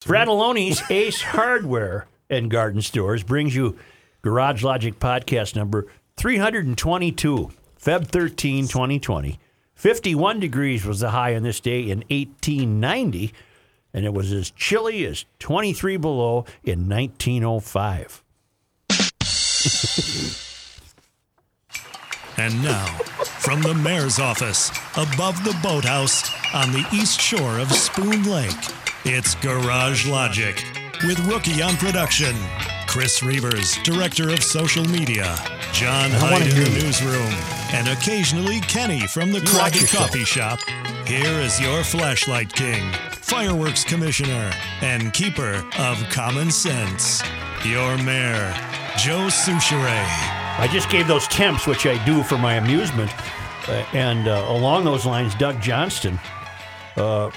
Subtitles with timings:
[0.00, 3.78] Fratallone's Ace Hardware and Garden Stores brings you
[4.22, 9.38] Garage Logic podcast number 322, Feb 13, 2020.
[9.74, 13.32] 51 degrees was the high on this day in 1890,
[13.92, 18.22] and it was as chilly as 23 below in 1905.
[22.40, 22.86] And now,
[23.40, 28.54] from the mayor's office, above the boathouse on the east shore of Spoon Lake,
[29.04, 30.62] it's Garage Logic
[31.06, 32.36] with Rookie on production,
[32.86, 35.36] Chris Reuvers, director of social media,
[35.72, 37.32] John Hyde in the newsroom,
[37.72, 40.06] and occasionally Kenny from the Crockett yourself.
[40.08, 40.58] Coffee Shop.
[41.06, 47.22] Here is your flashlight king, fireworks commissioner, and keeper of common sense,
[47.64, 48.52] your mayor,
[48.98, 50.04] Joe Soucheray.
[50.58, 53.10] I just gave those temps, which I do for my amusement.
[53.66, 56.18] Uh, and uh, along those lines, Doug Johnston
[56.96, 57.30] uh,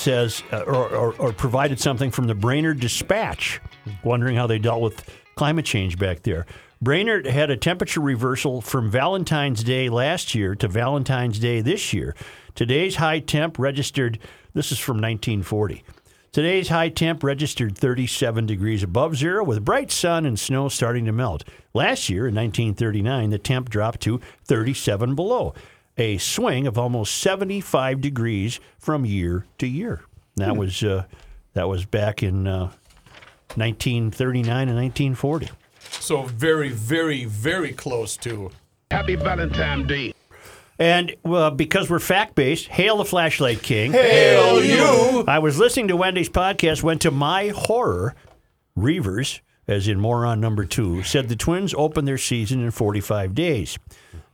[0.00, 3.60] says, uh, or, or, or provided something from the Brainerd Dispatch,
[4.02, 6.46] wondering how they dealt with climate change back there.
[6.82, 12.16] Brainerd had a temperature reversal from Valentine's Day last year to Valentine's Day this year.
[12.54, 14.18] Today's high temp registered,
[14.54, 15.84] this is from 1940.
[16.32, 21.12] Today's high temp registered 37 degrees above zero with bright sun and snow starting to
[21.12, 21.44] melt.
[21.74, 25.54] Last year, in 1939, the temp dropped to 37 below,
[25.96, 30.02] a swing of almost 75 degrees from year to year.
[30.36, 31.04] That was uh,
[31.52, 32.70] that was back in uh,
[33.56, 35.50] 1939 and 1940.
[35.78, 38.50] So very, very, very close to.
[38.90, 40.14] Happy Valentine's Day.
[40.78, 43.92] And uh, because we're fact based, hail the flashlight king.
[43.92, 45.24] Hail you!
[45.28, 48.14] I was listening to Wendy's podcast, went to my horror.
[48.76, 53.78] Reuvers, as in moron number two, said the Twins opened their season in 45 days.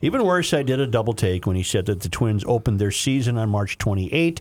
[0.02, 2.90] Even worse, I did a double take when he said that the Twins opened their
[2.90, 4.40] season on March 28.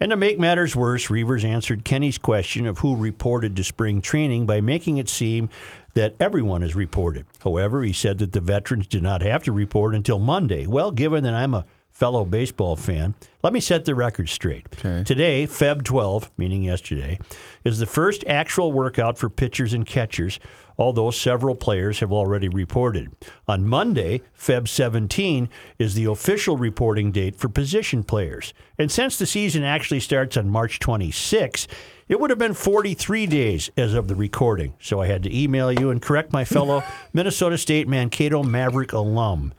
[0.00, 4.46] And to make matters worse, Reuvers answered Kenny's question of who reported to spring training
[4.46, 5.48] by making it seem
[5.94, 7.26] that everyone is reported.
[7.42, 10.66] However, he said that the veterans did not have to report until Monday.
[10.66, 13.14] Well, given that I'm a fellow baseball fan,
[13.44, 14.66] let me set the record straight.
[15.04, 17.20] Today, Feb 12, meaning yesterday,
[17.62, 20.40] is the first actual workout for pitchers and catchers,
[20.78, 23.10] although several players have already reported.
[23.48, 25.48] On Monday, Feb 17,
[25.78, 28.52] is the official reporting date for position players.
[28.78, 31.66] And since the season actually starts on March 26,
[32.08, 34.74] it would have been 43 days as of the recording.
[34.80, 36.82] So I had to email you and correct my fellow
[37.12, 39.54] Minnesota State Mankato Maverick alum.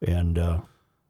[0.00, 0.60] And uh,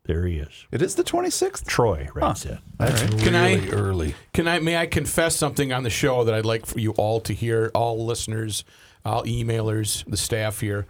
[0.04, 0.66] there he is.
[0.72, 1.66] It is the 26th?
[1.66, 2.58] Troy writes it.
[2.78, 4.14] That's Can I- early.
[4.32, 4.58] Can I?
[4.58, 7.70] May I confess something on the show that I'd like for you all to hear,
[7.74, 8.64] all listeners,
[9.04, 10.86] all emailers, the staff here.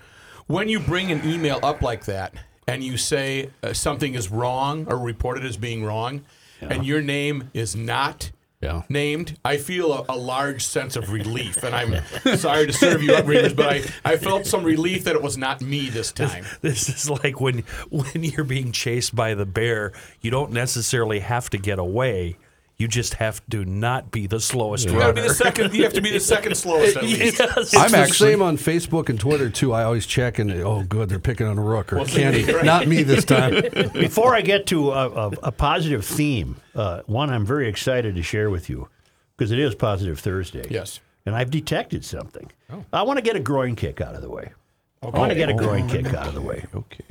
[0.47, 2.35] When you bring an email up like that
[2.67, 6.25] and you say uh, something is wrong or reported as being wrong,
[6.61, 8.31] and your name is not.
[8.61, 8.85] Yeah.
[8.89, 12.03] Named, I feel a, a large sense of relief, and I'm
[12.39, 15.37] sorry to serve you up, readers, but I, I felt some relief that it was
[15.37, 16.47] not me this time.
[16.63, 19.93] This is like when when you're being chased by the bear,
[20.23, 22.39] you don't necessarily have to get away.
[22.77, 25.29] You just have to not be the slowest You gotta be runner.
[25.29, 25.75] the second.
[25.75, 27.39] You have to be the second slowest at least.
[27.39, 27.57] Yes.
[27.57, 29.73] It's I'm the actually- same on Facebook and Twitter too.
[29.73, 32.43] I always check and oh, good, they're picking on a rook or Well, Kenny.
[32.45, 32.65] right.
[32.75, 33.53] Not me this time.
[33.93, 38.23] Before I get to a, a, a positive theme, uh, one I'm very excited to
[38.25, 38.89] share with you
[39.37, 40.67] because it is Positive Thursday.
[40.69, 40.99] Yes.
[41.27, 42.51] And I've detected something.
[42.93, 44.53] I want to get a groin kick out of the way.
[45.01, 46.65] I want to get a groin kick out of the way.
[46.75, 47.05] okay.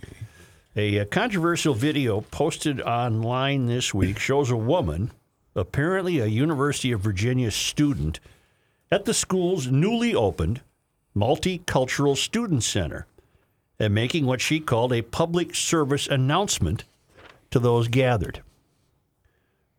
[0.75, 5.11] A, uh controversial video posted online this week shows a woman,
[5.55, 8.19] apparently a University of Virginia student,
[8.91, 10.61] at the school's newly opened
[11.15, 13.05] Multicultural Student Center
[13.79, 16.83] and making what she called a public service announcement
[17.51, 18.41] to those gathered.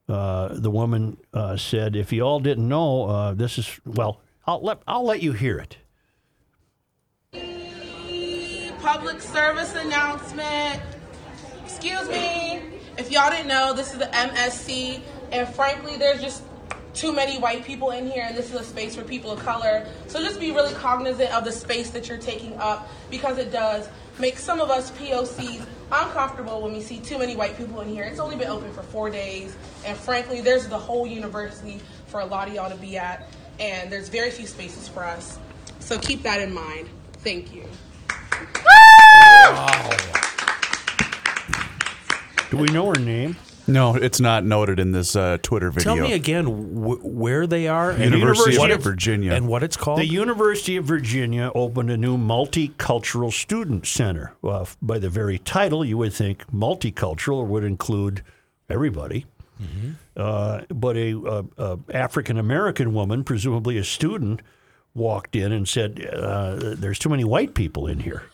[0.08, 4.20] Uh, the woman uh, said, "If you all didn't know, uh, this is well.
[4.46, 5.78] I'll let I'll let you hear it."
[8.84, 10.78] public service announcement.
[11.64, 12.60] Excuse me.
[12.98, 15.00] If y'all didn't know, this is the MSC,
[15.34, 16.44] and frankly, there's just
[16.94, 19.84] too many white people in here, and this is a space for people of color.
[20.06, 23.88] So just be really cognizant of the space that you're taking up because it does
[24.20, 28.04] make some of us POCs uncomfortable when we see too many white people in here.
[28.04, 32.24] It's only been open for four days, and frankly, there's the whole university for a
[32.24, 33.28] lot of y'all to be at,
[33.58, 35.40] and there's very few spaces for us.
[35.80, 36.88] So keep that in mind.
[37.24, 37.64] Thank you.
[38.64, 39.90] Wow.
[42.50, 43.36] Do we know her name?
[43.66, 45.94] No, it's not noted in this uh, Twitter video.
[45.94, 49.32] Tell me again wh- where they are and University what of Virginia.
[49.32, 49.98] and what it's called.
[50.00, 54.34] The University of Virginia opened a new multicultural student center.
[54.42, 58.22] Well, by the very title, you would think multicultural would include
[58.68, 59.26] everybody.
[60.16, 64.42] Uh, but a, a, a African American woman, presumably a student,
[64.94, 68.24] walked in and said, uh, "There's too many white people in here,"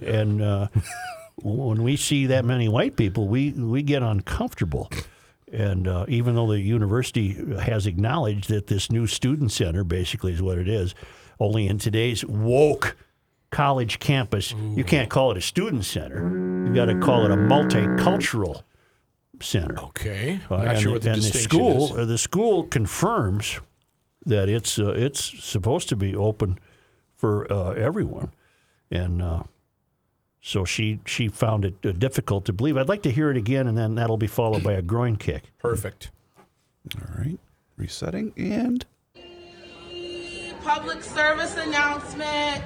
[0.00, 0.68] and uh,
[1.42, 4.90] when we see that many white people, we we get uncomfortable.
[5.52, 10.42] And uh, even though the university has acknowledged that this new student center basically is
[10.42, 10.94] what it is,
[11.40, 12.96] only in today's woke
[13.50, 16.28] college campus, you can't call it a student center.
[16.64, 18.62] You've got to call it a multicultural
[19.40, 19.78] center.
[19.78, 20.40] Okay.
[20.50, 21.98] Uh, I'm not and sure what the, and distinction school, is.
[21.98, 23.60] uh, the school confirms
[24.26, 26.58] that it's uh, it's supposed to be open
[27.14, 28.32] for uh, everyone,
[28.90, 29.44] and uh,
[30.48, 32.78] so she she found it uh, difficult to believe.
[32.78, 35.52] I'd like to hear it again, and then that'll be followed by a groin kick.
[35.58, 36.10] Perfect.
[36.96, 37.38] All right.
[37.76, 38.86] Resetting and
[40.64, 42.64] Public service announcement.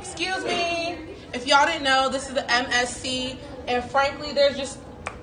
[0.00, 0.96] Excuse me.
[1.34, 4.78] If y'all didn't know, this is the MSC, and frankly, there's just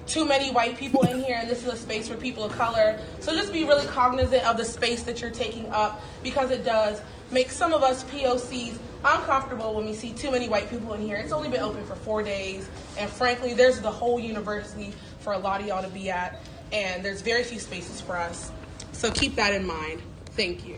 [0.05, 2.99] too many white people in here, and this is a space for people of color.
[3.21, 7.01] So just be really cognizant of the space that you're taking up because it does
[7.31, 11.17] make some of us POCs uncomfortable when we see too many white people in here.
[11.17, 15.37] It's only been open for four days, and frankly, there's the whole university for a
[15.37, 16.41] lot of y'all to be at,
[16.71, 18.51] and there's very few spaces for us.
[18.91, 20.01] So keep that in mind.
[20.31, 20.77] Thank you.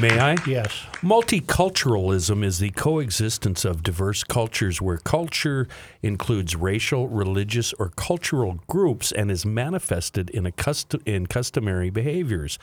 [0.00, 0.36] May I?
[0.46, 0.86] Yes.
[1.02, 5.68] Multiculturalism is the coexistence of diverse cultures where culture
[6.00, 12.58] includes racial, religious, or cultural groups and is manifested in, a custom, in customary behaviors,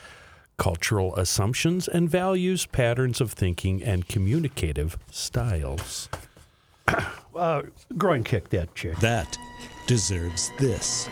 [0.58, 6.08] cultural assumptions and values, patterns of thinking, and communicative styles.
[7.36, 7.62] Uh,
[7.96, 8.96] groin kick that chick.
[8.98, 9.38] That
[9.86, 11.06] deserves this.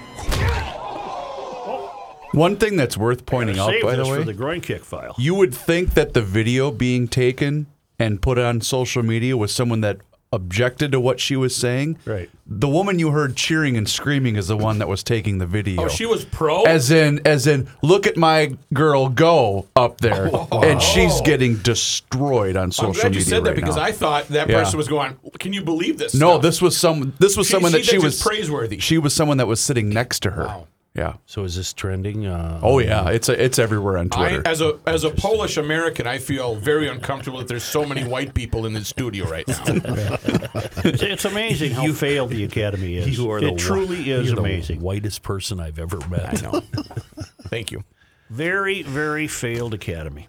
[2.32, 4.84] one thing that's worth pointing out, Save by this the way, for the groin kick
[4.84, 5.14] file.
[5.18, 7.66] you would think that the video being taken
[8.00, 9.98] and put on social media was someone that
[10.32, 11.98] objected to what she was saying.
[12.04, 12.28] Right.
[12.46, 15.84] The woman you heard cheering and screaming is the one that was taking the video.
[15.84, 16.62] Oh, she was pro.
[16.62, 20.62] As in, as in, look at my girl go up there, oh.
[20.62, 23.82] and she's getting destroyed on I'm social glad you media said that because now.
[23.82, 24.62] I thought that Yeah.
[24.62, 25.16] person was going.
[25.38, 26.14] Can you believe this?
[26.14, 27.14] no, stuff?" this was some.
[27.18, 28.78] This was She- someone she that she was praiseworthy.
[28.78, 30.44] She was someone that was sitting next to her.
[30.46, 30.66] Wow.
[30.96, 31.16] Yeah.
[31.26, 32.26] So is this trending?
[32.26, 34.42] Uh, Oh yeah, it's a, it's everywhere on I, Twitter.
[34.48, 38.32] as a as a Polish American, I feel very uncomfortable that there's so many white
[38.32, 39.56] people in the studio right now.
[40.84, 43.18] It's, it's amazing how you, failed the academy is.
[43.18, 44.80] You are it the truly whi- is you're the amazing.
[44.80, 46.42] whitest person I've ever met.
[46.44, 46.60] I know.
[47.48, 47.82] Thank you.
[48.30, 50.28] Very, very failed academy.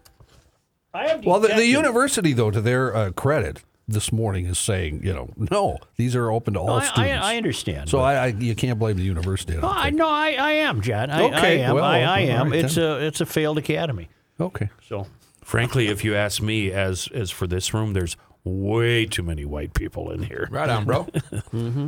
[0.94, 5.02] I have Well, the, the university, though, to their uh, credit, this morning is saying,
[5.04, 7.26] you know, no, these are open to all No, I, I, students.
[7.26, 7.90] I understand.
[7.90, 9.58] so I, I, you can't blame the university.
[9.58, 11.10] I No, I no, I, I am, John.
[11.10, 11.76] I, Okay, I am.
[11.76, 12.50] well, I, I am.
[12.52, 14.10] right it's a it's a failed academy.
[14.40, 14.70] Okay.
[14.88, 15.08] So
[15.44, 19.74] Frankly, if you ask me, as as for this room, there's way too many white
[19.74, 20.50] people in here.
[20.52, 21.04] Right on, bro.
[21.54, 21.88] Mm-hmm.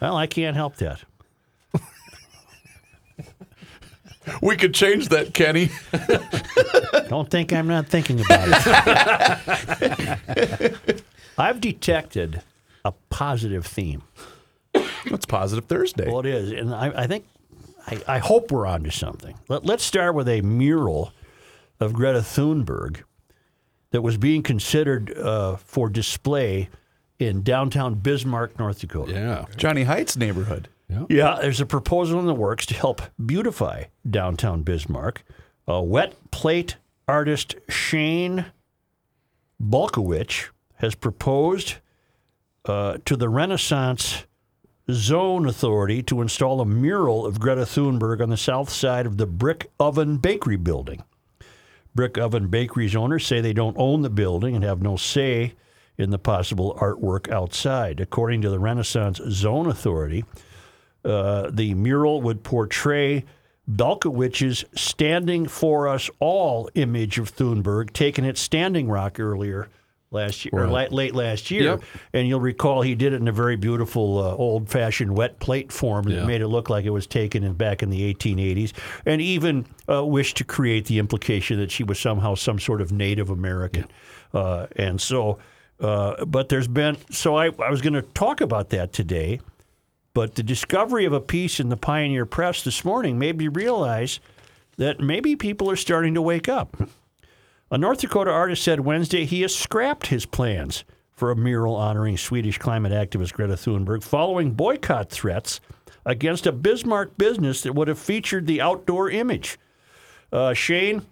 [0.00, 1.02] well, I can't help that.
[4.42, 5.70] we could change that, Kenny.
[7.08, 8.48] Don't think I'm not thinking about
[10.28, 11.02] it.
[11.38, 12.42] I've detected
[12.84, 14.02] a positive theme.
[15.04, 16.06] It's Positive Thursday.
[16.08, 17.24] Well, it is, and I, I think
[17.86, 19.36] I, I hope we're onto something.
[19.48, 21.12] Let, let's start with a mural
[21.80, 23.02] of Greta Thunberg
[23.90, 26.68] that was being considered uh, for display
[27.18, 29.12] in downtown Bismarck, North Dakota.
[29.12, 29.46] Yeah.
[29.56, 30.68] Johnny Heights neighborhood.
[31.10, 35.22] Yeah, there's a proposal in the works to help beautify downtown Bismarck.
[35.66, 36.76] A wet plate
[37.06, 38.46] artist Shane
[39.62, 40.48] Balkowitsch
[40.78, 41.76] has proposed
[42.64, 44.24] uh, to the Renaissance
[44.90, 49.26] Zone Authority to install a mural of Greta Thunberg on the south side of the
[49.26, 51.02] Brick Oven Bakery building.
[51.94, 55.54] Brick Oven Bakery's owners say they don't own the building and have no say
[55.98, 58.00] in the possible artwork outside.
[58.00, 60.24] According to the Renaissance Zone Authority,
[61.04, 63.24] uh, the mural would portray
[63.68, 69.68] Balkowitsch's standing for us all image of Thunberg taken at Standing Rock earlier
[70.10, 71.62] last year, or la- late last year.
[71.64, 71.82] Yep.
[72.14, 75.70] And you'll recall he did it in a very beautiful uh, old fashioned wet plate
[75.70, 76.24] form that Yeah.
[76.24, 78.72] made it look like it was taken in, back in the 1880s,
[79.04, 82.90] and even uh, wished to create the implication that she was somehow some sort of
[82.92, 83.84] Native American.
[84.32, 85.38] Uh, and so,
[85.80, 89.40] uh, but there's been, so I, I was going to talk about that today.
[90.14, 94.18] But the discovery of a piece in the Pioneer Press this morning made me realize
[94.76, 96.76] that maybe people are starting to wake up.
[97.70, 102.16] A North Dakota artist said Wednesday he has scrapped his plans for a mural honoring
[102.16, 105.60] Swedish climate activist Greta Thunberg following boycott threats
[106.06, 109.58] against a Bismarck business that would have featured the outdoor image.
[110.32, 111.02] Uh, Shane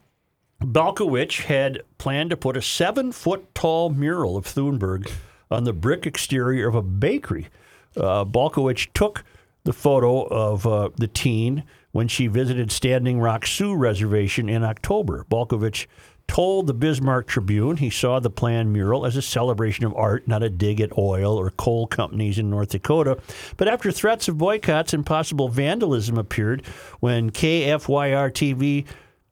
[0.63, 5.11] Balkowitsch had planned to put a seven foot tall mural of Thunberg
[5.51, 7.49] on the brick exterior of a bakery.
[7.95, 9.25] Uh, Balkowitsch took
[9.65, 15.27] the photo of uh, the teen when she visited Standing Rock Sioux Reservation in October.
[15.29, 15.87] Balkowitsch
[16.29, 20.43] told the Bismarck Tribune he saw the planned mural as a celebration of art, not
[20.43, 23.19] a dig at oil or coal companies in North Dakota.
[23.57, 26.67] But after threats of boycotts and possible vandalism appeared
[27.01, 28.87] when KFYR TV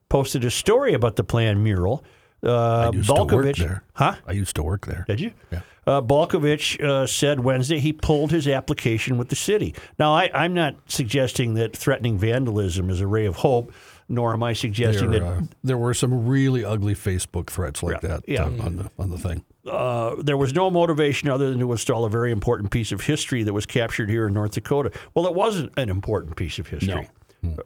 [0.08, 2.04] posted a story about the planned mural,
[2.44, 3.82] uh, I used to work Balkowitsch, there.
[3.94, 4.14] huh?
[4.26, 5.04] I used to work there.
[5.08, 5.32] Did you?
[5.50, 5.60] Yeah.
[5.86, 9.74] Uh, Balkowitsch uh, said Wednesday he pulled his application with the city.
[9.98, 13.72] Now, I, I'm not suggesting that threatening vandalism is a ray of hope,
[14.08, 18.02] nor am I suggesting There, that uh, there were some really ugly Facebook threats like
[18.02, 18.44] Yeah, that yeah.
[18.44, 19.44] uh, on the on the thing.
[19.70, 23.42] uh, there was no motivation other than to install a very important piece of history
[23.44, 24.90] that was captured here in North Dakota.
[25.14, 27.08] Well, it wasn't an important piece of history.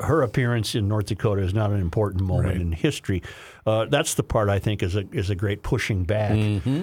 [0.00, 3.22] Her appearance in North Dakota is not an important moment in history.
[3.64, 6.32] Uh, that's the part I think is a is a great pushing back.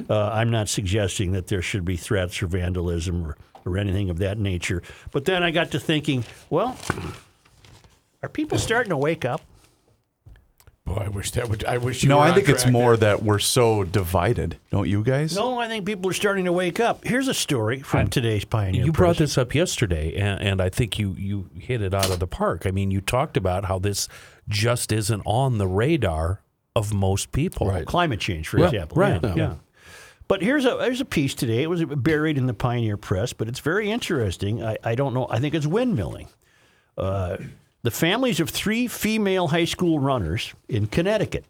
[0.10, 4.20] Uh, I'm not suggesting that there should be threats or vandalism or, or anything of
[4.20, 4.82] that nature.
[5.12, 6.78] But then I got to thinking, well,
[8.26, 9.42] are people starting to wake up?
[10.86, 11.66] Boy, I wish that would.
[11.66, 13.16] I wish you No, were I on think it's more there.
[13.18, 14.60] that we're so divided.
[14.70, 15.36] Don't you guys?
[15.36, 17.04] No, I think people are starting to wake up.
[17.04, 18.86] Here's a story from today's Pioneer.
[18.86, 19.30] You brought Press.
[19.34, 22.68] this up yesterday, and, and I think you, you hit it out of the park.
[22.68, 24.08] I mean, you talked about how this
[24.48, 26.44] just isn't on the radar
[26.76, 27.68] of most people.
[27.68, 27.86] Right.
[27.88, 28.98] climate change, for Yeah, example.
[28.98, 29.36] right, Yeah.
[29.36, 29.54] yeah.
[30.28, 31.64] But here's a here's a piece today.
[31.64, 34.64] It was buried in the Pioneer Press, but it's very interesting.
[34.64, 35.26] I, I don't know.
[35.32, 36.28] I think it's windmilling.
[36.98, 37.38] Uh,
[37.86, 41.46] the families of three female high school runners in Connecticut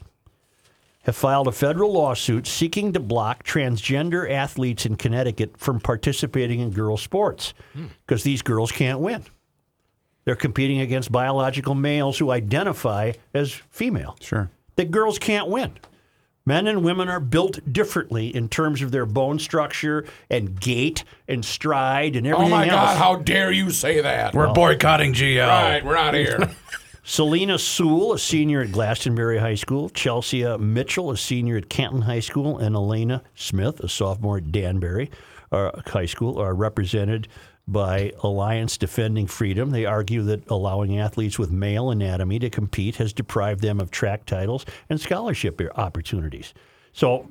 [1.03, 6.71] have filed a federal lawsuit seeking to block transgender athletes in Connecticut from participating in
[6.71, 7.85] girls' sports hmm.
[8.05, 9.23] because these girls can't win.
[10.25, 14.49] They're competing against biological males who identify as female Sure.
[14.75, 15.71] that girls can't win.
[16.45, 21.43] Men and women are built differently in terms of their bone structure and gait and
[21.43, 22.53] stride and everything.
[22.53, 22.91] Oh my else.
[22.91, 22.97] God!
[22.97, 24.35] How dare you say that?
[24.35, 25.47] We're boycotting GL.
[25.47, 25.83] right.
[25.83, 26.51] We're out of here.
[27.07, 32.19] Selina Soule, a senior at Glastonbury High School, Chelsea Mitchell, a senior at Canton High
[32.19, 35.11] School, and Elena Smith, a sophomore at Danbury
[35.51, 37.27] uh, High School, are represented
[37.67, 39.71] by Alliance Defending Freedom.
[39.71, 44.25] They argue that allowing athletes with male anatomy to compete has deprived them of track
[44.25, 46.53] titles and scholarship opportunities.
[46.93, 47.27] So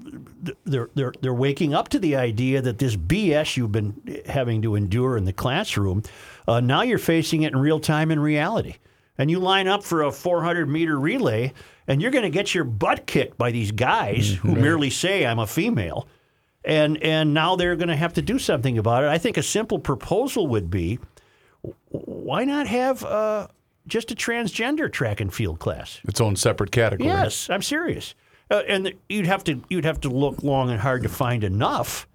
[0.64, 4.74] they're, they're, they're waking up to the idea that this BS you've been having to
[4.74, 6.02] endure in the classroom,
[6.46, 8.76] uh, now you're facing it in real time in reality
[9.18, 11.52] and you line up for a 400 meter relay,
[11.86, 15.38] and you're going to get your butt kicked by these guys who merely say, I'm
[15.38, 16.08] a female.
[16.64, 19.08] And, and now they're going to have to do something about it.
[19.08, 20.98] I think a simple proposal would be
[21.88, 23.48] why not have uh,
[23.86, 26.00] just a transgender track and field class?
[26.04, 27.08] Its own separate category.
[27.08, 28.14] Yes, I'm serious.
[28.50, 32.06] Uh, and you'd have to you'd have to look long and hard to find enough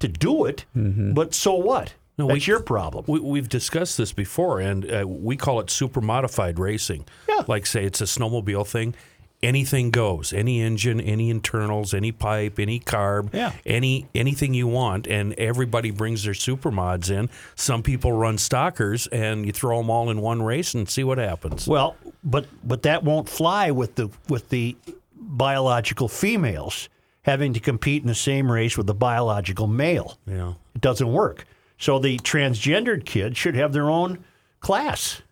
[0.00, 0.66] to do it.
[0.74, 1.94] But so what?
[2.18, 3.06] No, That's we- your problem.
[3.08, 7.06] We, we've discussed this before, and uh, we call it super modified racing.
[7.26, 7.42] Yeah.
[7.48, 8.94] Like, say, it's a snowmobile thing.
[9.42, 10.32] Anything goes.
[10.32, 13.52] Any engine, any internals, any pipe, any carb, Yeah.
[13.66, 17.28] any anything you want, and everybody brings their super mods in.
[17.56, 21.18] Some people run stockers, and you throw them all in one race and see what
[21.18, 21.66] happens.
[21.66, 24.76] Well, but but that won't fly with the with the
[25.16, 26.88] biological females
[27.22, 30.18] having to compete in the same race with the biological male.
[30.26, 30.54] yeah.
[30.74, 31.46] It doesn't work.
[31.78, 34.24] So the transgendered kid should have their own
[34.60, 35.22] class,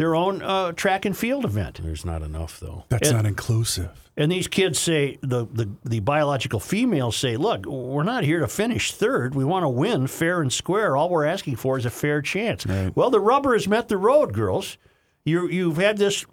[0.00, 1.78] their own uh, track and field event.
[1.82, 2.84] There's not enough though.
[2.88, 3.90] That's not inclusive.
[4.16, 8.48] And these kids say the, the the biological females say, "Look, we're not here to
[8.48, 9.34] finish third.
[9.34, 10.96] We want to win fair and square.
[10.96, 14.32] All we're asking for is a fair chance." Well, the rubber has met the road,
[14.32, 14.78] girls.
[15.26, 16.24] You you've had this.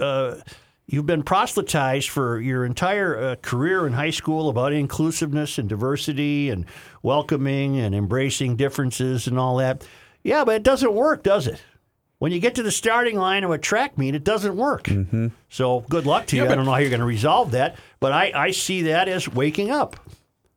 [0.00, 0.36] Uh,
[0.86, 6.48] you've been proselytized for your entire uh, career in high school about inclusiveness and diversity
[6.48, 6.64] and
[7.02, 9.86] welcoming and embracing differences and all that.
[10.22, 11.60] Yeah, but it doesn't work, does it?
[12.18, 14.88] When you get to the starting line of a track meet, it doesn't work.
[15.48, 16.44] So good luck to you.
[16.44, 19.28] I don't know how you're going to resolve that, but I, I see that as
[19.28, 19.96] waking up.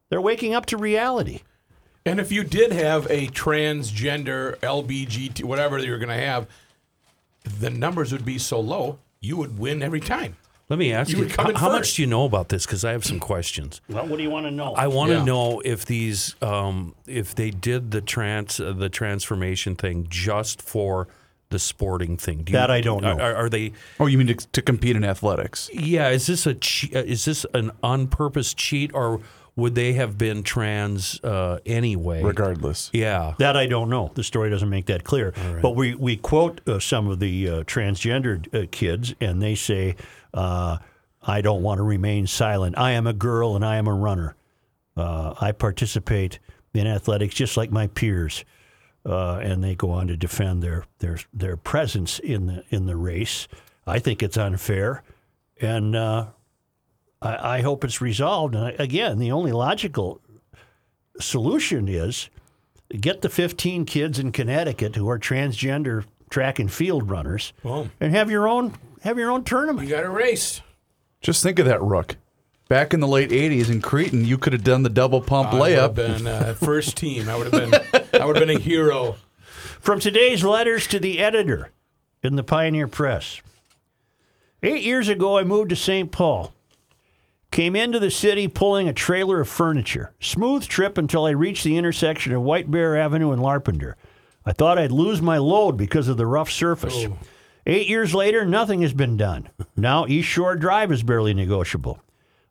[0.09, 1.41] They're waking up to reality.
[2.03, 6.47] And if you did have a transgender LBGT, whatever you're going to have,
[7.59, 10.35] the numbers would be so low, you would win every time.
[10.67, 12.65] Let me ask You you, how, how much do you know about this?
[12.65, 13.81] Because I have some questions.
[13.89, 14.73] Well, what do you want to know?
[14.73, 15.25] I want to Yeah.
[15.25, 21.07] know if these, um, if they did the trans, uh, the transformation thing just for
[21.51, 22.43] the sporting thing.
[22.43, 23.17] Do That I don't know.
[23.19, 23.73] Are, are they?
[23.99, 25.69] Oh, you mean to, to compete in athletics?
[25.71, 26.09] Yeah.
[26.09, 26.55] Is this a?
[26.55, 29.21] che- uh, Is this an on purpose cheat, or
[29.55, 32.23] would they have been trans uh, anyway?
[32.23, 32.89] Regardless.
[32.93, 33.35] Yeah.
[33.37, 34.11] That I don't know.
[34.15, 35.33] The story doesn't make that clear.
[35.61, 39.97] But we, we quote uh, some of the uh, transgendered uh, kids, and they say,
[40.33, 40.77] uh,
[41.21, 42.77] I don't want to remain silent.
[42.77, 44.35] I am a girl and I am a runner.
[44.97, 46.39] Uh, I participate
[46.73, 48.45] in athletics just like my peers.
[49.05, 52.95] Uh, and they go on to defend their their their presence in the in the
[52.95, 53.47] race.
[53.87, 55.01] I think it's unfair,
[55.59, 56.27] and uh,
[57.21, 58.53] I, I hope it's resolved.
[58.53, 60.21] And again, the only logical
[61.19, 62.29] solution is
[62.99, 67.91] get the 15 kids in Connecticut who are transgender track and field runners, Boom.
[67.99, 69.87] and have your own have your own tournament.
[69.87, 70.15] You tournament.
[70.15, 70.61] got a race.
[71.21, 72.17] Just think of that, Rook.
[72.69, 75.59] Back in the late '80s in Cretin, you could have done the double pump I
[75.59, 75.95] would have layup.
[75.95, 77.27] been uh, first team.
[77.29, 78.00] I would have been.
[78.13, 79.15] I would have been a hero.
[79.79, 81.71] From today's letters to the editor
[82.21, 83.41] in the Pioneer Press.
[84.63, 86.11] Eight years ago, I moved to St.
[86.11, 86.53] Paul.
[87.49, 90.13] Came into the city pulling a trailer of furniture.
[90.19, 93.95] Smooth trip until I reached the intersection of White Bear Avenue and Larpenteur.
[94.45, 97.05] I thought I'd lose my load because of the rough surface.
[97.07, 97.17] Oh.
[97.65, 99.49] Eight years later, nothing has been done.
[99.75, 101.99] Now East Shore Drive is barely negotiable.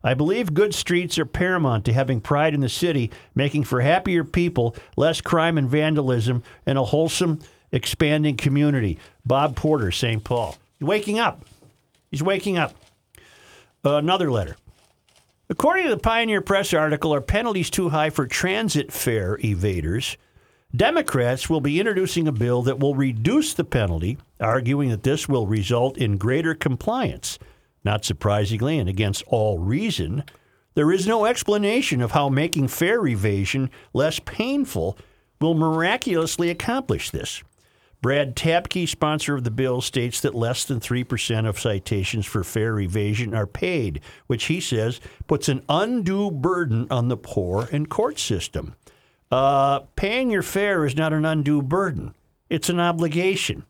[0.03, 4.23] I believe good streets are paramount to having pride in the city, making for happier
[4.23, 7.39] people, less crime and vandalism, and a wholesome,
[7.71, 8.97] expanding community.
[9.25, 10.23] Bob Porter, St.
[10.23, 10.57] Paul.
[10.79, 11.45] He's waking up.
[12.09, 12.73] He's waking up.
[13.85, 14.57] Uh, another letter.
[15.49, 20.15] According to the Pioneer Press article, are penalties too high for transit fare evaders?
[20.73, 25.45] Democrats will be introducing a bill that will reduce the penalty, arguing that this will
[25.45, 27.37] result in greater compliance.
[27.83, 30.23] Not surprisingly, and against all reason,
[30.73, 34.97] there is no explanation of how making fare evasion less painful
[35.39, 37.43] will miraculously accomplish this.
[38.01, 42.79] Brad Tabke, sponsor of the bill, states that less than 3% of citations for fare
[42.79, 48.17] evasion are paid, which he says puts an undue burden on the poor and court
[48.17, 48.75] system.
[49.29, 52.15] Uh, paying your fare is not an undue burden,
[52.49, 53.65] it's an obligation.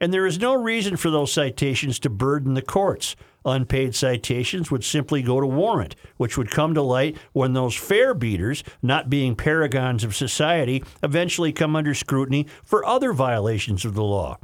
[0.00, 3.16] And there is no reason for those citations to burden the courts.
[3.44, 8.14] Unpaid citations would simply go to warrant, which would come to light when those fare
[8.14, 14.02] beaters, not being paragons of society, eventually come under scrutiny for other violations of the
[14.02, 14.38] law.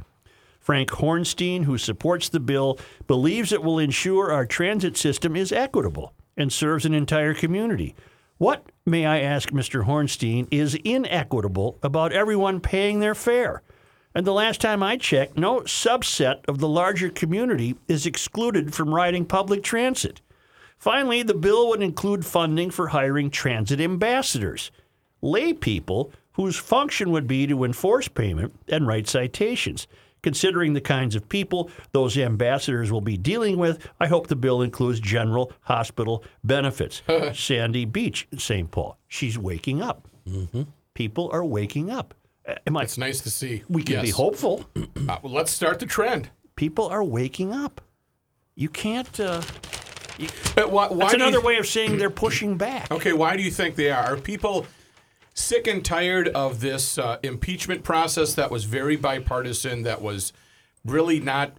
[0.59, 2.77] Frank Hornstein, who supports the bill,
[3.07, 7.95] believes it will ensure our transit system is equitable and serves an entire community.
[8.37, 9.85] What, may I ask Mr.
[9.85, 13.63] Hornstein, is inequitable about everyone paying their fare?
[14.13, 18.93] And the last time I checked, no subset of the larger community is excluded from
[18.93, 20.21] riding public transit.
[20.77, 24.71] Finally, the bill would include funding for hiring transit ambassadors,
[25.21, 29.87] lay people whose function would be to enforce payment and write citations.
[30.23, 34.61] Considering the kinds of people those ambassadors will be dealing with, I hope the bill
[34.61, 37.01] includes general hospital benefits.
[37.33, 38.69] Sandy Beach, St.
[38.69, 38.97] Paul.
[39.07, 40.07] She's waking up.
[40.27, 40.63] Mm-hmm.
[40.93, 42.13] People are waking up.
[42.51, 43.63] Uh, Am I, It's nice to see.
[43.69, 44.15] we can be Yes.
[44.15, 44.65] hopeful.
[45.09, 46.29] Uh, well, let's start the trend.
[46.55, 47.81] People are waking up.
[48.55, 49.19] You can't.
[49.19, 49.41] Uh,
[50.55, 52.91] But why, why that's do you- another way of saying they're pushing back.
[52.91, 54.13] Okay, why do you think they are?
[54.13, 54.67] Are people
[55.33, 60.33] sick and tired of this uh, impeachment process that was very bipartisan, that was
[60.85, 61.53] really not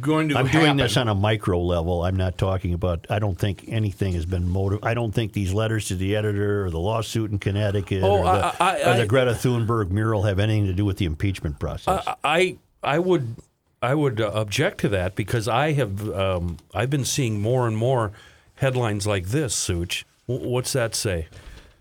[0.00, 0.60] going to I'm happen?
[0.60, 2.04] doing this on a micro level.
[2.04, 3.06] I'm not talking about.
[3.10, 4.80] I don't think anything has been motive.
[4.82, 8.24] I don't think these letters to the editor or the lawsuit in Connecticut Oh, or,
[8.24, 8.30] the,
[8.62, 12.06] I- I- or the Greta Thunberg mural have anything to do with the impeachment process.
[12.24, 13.36] I I would
[13.82, 17.76] I would uh, object to that because I have um, I've been seeing more and
[17.76, 18.12] more
[18.56, 19.54] headlines like this.
[19.54, 21.28] Such, what's that say?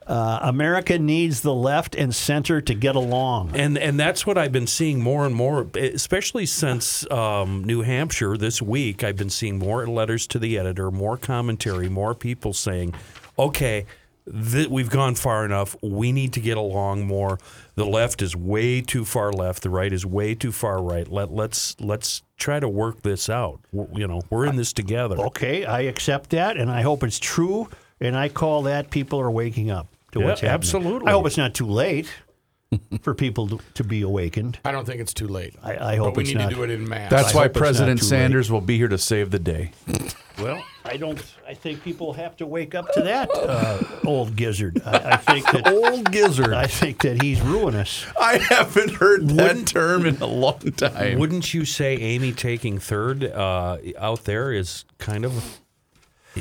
[0.07, 3.51] Uh, America needs the left and center to get along.
[3.53, 8.37] And and that's what I've been seeing more and more, especially since um, New Hampshire
[8.37, 9.03] this week.
[9.03, 12.93] I've been seeing more letters to the editor, more commentary, more people saying,
[13.37, 13.85] "Okay,
[14.25, 15.75] th- we've gone far enough.
[15.83, 17.37] We need to get along more.
[17.75, 19.61] The left is way too far left.
[19.61, 21.07] The right is way too far right.
[21.09, 23.59] Let let's let's try to work this out.
[23.73, 27.67] You know, we're in this together." Okay, I accept that, and I hope it's true.
[27.99, 30.53] And I call that people are waking up to Yeah, what's happening.
[30.53, 31.07] absolutely.
[31.07, 32.09] I hope it's not too late
[33.01, 34.59] for people to, to be awakened.
[34.65, 35.55] I don't think it's too late.
[35.63, 36.49] I, I hope but we need not.
[36.49, 37.09] to do it in mass.
[37.09, 38.09] That's I why hope it's not President too late.
[38.09, 39.71] Sanders will be here to save the day.
[40.39, 41.19] Well, I don't.
[41.47, 44.79] I think people have to wake up to that uh, old gizzard.
[44.85, 46.53] I, I think that Old gizzard.
[46.53, 48.05] I think that he's ruinous.
[48.21, 51.17] I haven't heard that term in a long time.
[51.17, 55.59] Wouldn't you say Amy taking third uh, out there is kind of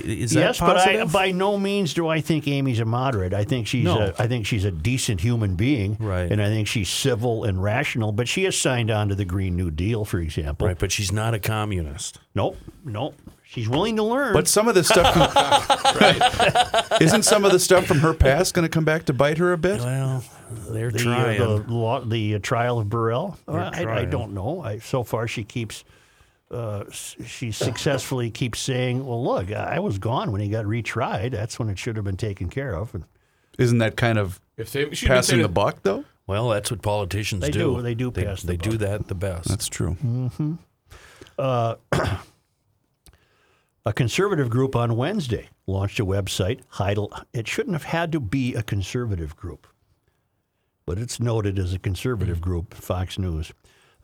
[0.04, 3.32] is that yes, but I, by no means do I think Amy's a moderate.
[3.34, 3.98] I think she's No.
[3.98, 6.30] a, I think she's a decent human being, Right.
[6.30, 8.12] And I think she's civil and rational.
[8.12, 10.66] But she has signed on to the Green New Deal, for example.
[10.66, 12.18] Right, but she's not a communist.
[12.34, 13.14] Nope, nope.
[13.48, 14.32] She's willing to learn.
[14.34, 18.64] But some of the stuff, from, isn't some of the stuff from her past going
[18.64, 19.80] to come back to bite her a bit?
[19.80, 20.24] Well,
[20.68, 21.38] they're the, uh, trying.
[21.40, 23.38] the, law, the uh, trial of Burrell.
[23.46, 24.62] Uh, I, I don't know.
[24.62, 25.84] I, so far, she keeps.
[26.48, 31.32] Uh, she successfully keeps saying, "Well, look, I was gone when he got retried.
[31.32, 33.04] That's when it should have been taken care of." And
[33.58, 36.04] Isn't that kind of if they, passing the buck, though?
[36.26, 37.76] Well, that's what politicians They do.
[37.76, 37.82] do.
[37.82, 38.80] They do pass the They do buck.
[38.80, 39.48] that the best.
[39.48, 39.96] That's true.
[40.04, 40.54] Mm-hmm.
[41.38, 41.76] Uh,
[43.84, 46.60] a conservative group on Wednesday launched a website.
[46.68, 47.12] Heidel.
[47.32, 49.66] It shouldn't have had to be a conservative group,
[50.84, 52.42] but it's noted as a conservative mm.
[52.42, 52.74] group.
[52.74, 53.52] Fox News.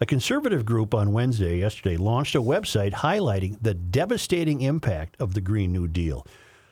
[0.03, 5.41] A conservative group on Wednesday, yesterday, launched a website highlighting the devastating impact of the
[5.41, 6.27] Green New Deal.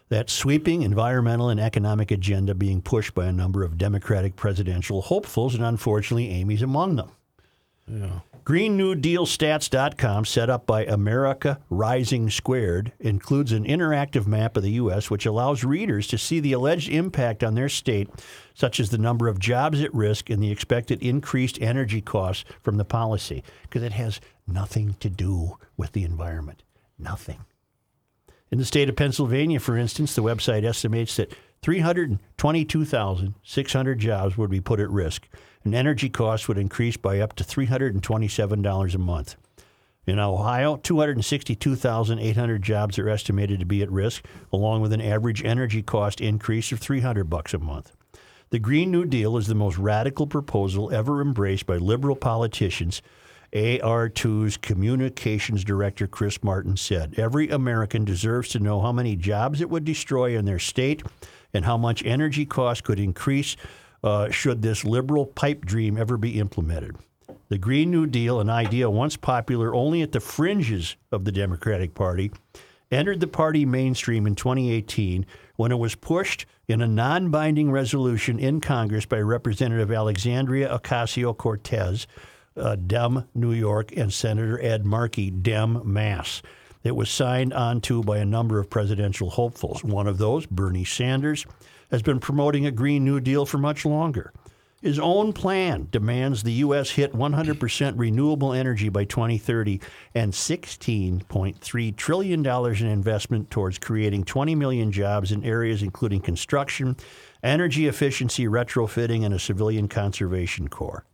[0.08, 5.54] That sweeping environmental and economic agenda being pushed by a number of Democratic presidential hopefuls,
[5.54, 7.12] and unfortunately, Amy's among them.
[8.44, 15.10] GreenNewDealStats.com, set up by America Rising Squared, includes an interactive map of the U.S.
[15.10, 18.08] which allows readers to see the alleged impact on their state,
[18.54, 22.78] such as the number of jobs at risk and the expected increased energy costs from
[22.78, 26.62] the policy, because it has nothing to do with the environment.
[26.98, 27.44] Nothing.
[28.50, 34.60] In the state of Pennsylvania, for instance, the website estimates that 322,600 jobs would be
[34.60, 35.28] put at risk,
[35.64, 39.36] and energy costs would increase by up to $327 a month.
[40.06, 45.82] In Ohio, 262,800 jobs are estimated to be at risk, along with an average energy
[45.82, 47.92] cost increase of 300 bucks a month.
[48.48, 53.02] The Green New Deal is the most radical proposal ever embraced by liberal politicians.
[53.52, 59.70] AR2's communications director Chris Martin said, Every American deserves to know how many jobs it
[59.70, 61.02] would destroy in their state
[61.52, 63.56] and how much energy costs could increase
[64.02, 66.96] uh, should this liberal pipe dream ever be implemented.
[67.48, 71.94] The Green New Deal, an idea once popular only at the fringes of the Democratic
[71.94, 72.30] Party,
[72.90, 78.38] entered the party mainstream in 2018 when it was pushed in a non binding resolution
[78.38, 82.06] in Congress by Representative Alexandria Ocasio Cortez,
[82.56, 86.42] uh, Dem, New York, and Senator Ed Markey, Dem, Mass.
[86.82, 89.84] It was signed onto by a number of presidential hopefuls.
[89.84, 91.46] One of those, Bernie Sanders,
[91.90, 94.32] has been promoting a Green New Deal for much longer.
[94.82, 96.90] His own plan demands the U.S.
[96.90, 99.78] hit 100% renewable energy by 2030
[100.14, 106.96] and $16.3 trillion in investment towards creating 20 million jobs in areas including construction,
[107.42, 111.04] energy efficiency, retrofitting, and a civilian conservation corps.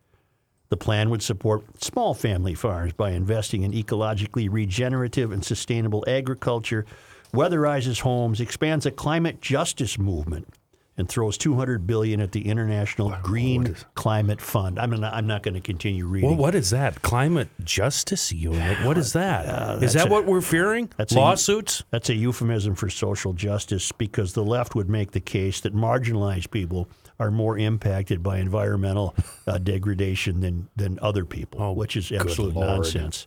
[0.68, 6.86] The plan would support small family farms by investing in ecologically regenerative and sustainable agriculture,
[7.32, 10.48] weatherizes homes, expands a climate justice movement,
[10.98, 14.78] and throws 200 billion at the International Green Climate Fund.
[14.78, 16.30] I'm not, I'm not going to continue reading.
[16.30, 17.02] Well, what is that?
[17.02, 18.84] Climate Justice Unit?
[18.84, 19.44] What is that?
[19.44, 20.90] Is Uh, that's that a- what we're fearing?
[20.96, 21.82] that's a- Lawsuits?
[21.90, 26.50] That's a euphemism for social justice because the left would make the case that marginalized
[26.50, 29.14] people are more impacted by environmental
[29.46, 33.26] uh, degradation than, than other people, which is absolute nonsense.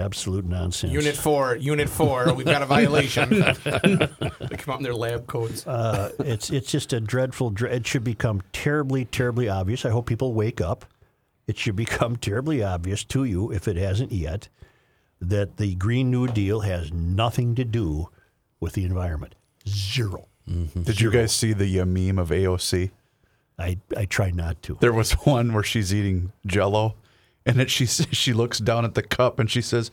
[0.00, 0.92] Absolute nonsense.
[0.92, 3.30] Unit four, Unit four, we've got a violation.
[3.64, 5.66] they come out in their lab coats.
[5.66, 7.50] uh, it's it's just a dreadful.
[7.50, 9.84] dre- It should become terribly, terribly obvious.
[9.84, 10.84] I hope people wake up.
[11.48, 14.48] It should become terribly obvious to you, if it hasn't yet,
[15.20, 18.08] that the Green New Deal has nothing to do
[18.60, 19.34] with the environment.
[19.68, 20.28] Zero.
[20.46, 22.90] Did you guys see the uh, meme of AOC?
[23.58, 24.78] I, I try not to.
[24.80, 26.94] There was one where she's eating Jello,
[27.46, 29.90] and it, she she looks down at the cup and she says,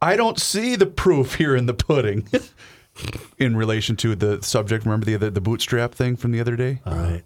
[0.00, 2.28] "I don't see the proof here in the pudding."
[3.38, 6.80] in relation to the subject, remember the the, the bootstrap thing from the other day?
[6.86, 7.22] All right.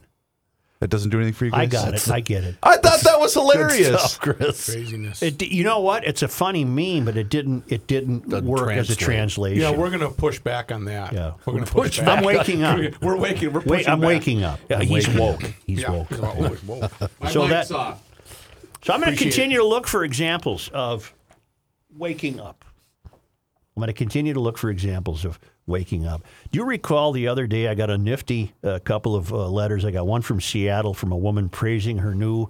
[0.78, 1.60] That doesn't do anything for you guys.
[1.60, 2.10] I got it.
[2.10, 2.54] I get it.
[2.62, 3.86] I thought that was hilarious.
[4.12, 4.66] Stuff, Chris.
[4.70, 5.22] Craziness.
[5.22, 6.04] It, you know what?
[6.06, 7.64] It's a funny meme, but it didn't.
[7.68, 9.56] It didn't work as a translate.
[9.56, 9.62] translation.
[9.62, 11.14] yeah, we're gonna push back on that.
[11.14, 11.32] Yeah.
[11.46, 12.18] we're gonna push back.
[12.18, 12.78] I'm waking up.
[13.00, 13.54] We're waking.
[13.54, 14.08] We're Wait, I'm back.
[14.08, 14.60] waking up.
[14.68, 15.42] Yeah, I'm he's waking up.
[15.42, 15.54] woke.
[15.66, 15.90] He's Yeah.
[15.92, 16.10] woke.
[16.10, 17.28] Whoa, whoa, whoa.
[17.30, 17.98] So that-
[18.86, 21.12] So I'm going to continue to look for examples of
[21.96, 22.64] waking up.
[23.04, 26.22] I'm going to continue to look for examples of waking up.
[26.52, 29.84] Do you recall the other day I got a nifty uh, couple of uh, letters?
[29.84, 32.46] I got one from Seattle from a woman praising her new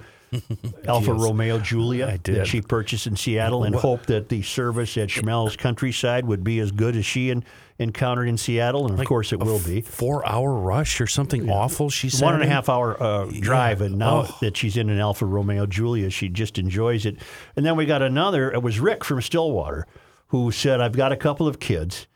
[0.86, 5.56] Alfa Romeo Giulia that she purchased in Seattle and hoped that the service at Schmelz
[5.56, 7.44] Countryside would be as good as she en-
[7.78, 8.86] encountered in Seattle.
[8.90, 9.80] And of course, it will be.
[9.82, 12.24] Four hour rush or something awful, she said.
[12.24, 14.38] One and a half hour uh, drive, and now Oh.
[14.40, 17.16] that she's in an Alfa Romeo Giulia, she just enjoys it.
[17.54, 18.50] And then we got another.
[18.52, 19.86] It was Rick from Stillwater
[20.28, 22.06] who said, "I've got a couple of kids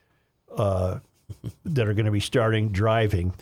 [0.57, 0.99] uh,
[1.65, 3.35] that are going to be starting driving."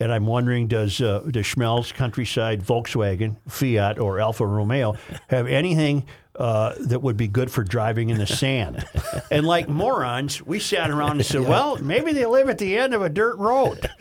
[0.00, 4.96] And I'm wondering, does uh, does Schmelz Countryside Volkswagen, Fiat, or Alfa Romeo
[5.28, 6.04] have anything
[6.36, 8.84] uh, that would be good for driving in the sand?
[9.30, 12.94] and like morons, we sat around and said, "Well, maybe they live at the end
[12.94, 13.88] of a dirt road."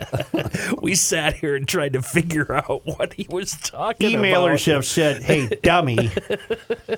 [0.82, 4.76] We sat here and tried to figure out what he was talking Emailers about.
[4.76, 6.12] have said, "Hey, dummy,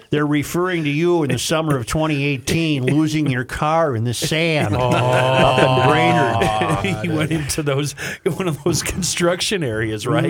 [0.09, 4.75] they're referring to you in the summer of 2018 losing your car in the sand
[4.75, 7.93] up in Brainerd." he went into those
[8.25, 10.25] one of those construction areas, right?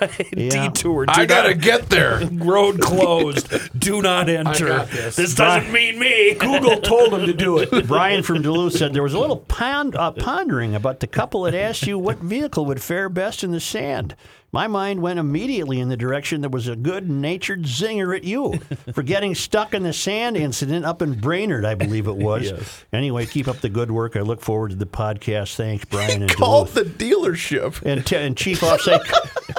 [0.00, 0.28] Right.
[0.36, 0.68] Yeah.
[0.68, 1.06] Detour.
[1.08, 2.20] I gotta get there.
[2.32, 3.48] Road closed.
[3.78, 4.66] Do not enter.
[4.68, 5.34] got this.
[5.34, 6.34] doesn't mean me.
[6.38, 7.70] Google told him to do it.
[7.86, 11.54] Brian from Duluth said there was a little pond, uh, pondering about the couple that
[11.54, 14.14] asked you what vehicle would fare best in the sand.
[14.52, 18.60] My mind went immediately in the direction that was a good natured zinger at you
[18.92, 22.52] for getting stuck in the sand incident up in Brainerd, I believe it was.
[22.92, 24.14] Anyway, keep up the good work.
[24.14, 25.56] I look forward to the podcast.
[25.56, 26.74] Thanks, Brian and Call Duluth.
[26.74, 27.82] the dealership.
[27.84, 29.02] And, t- and chief offsite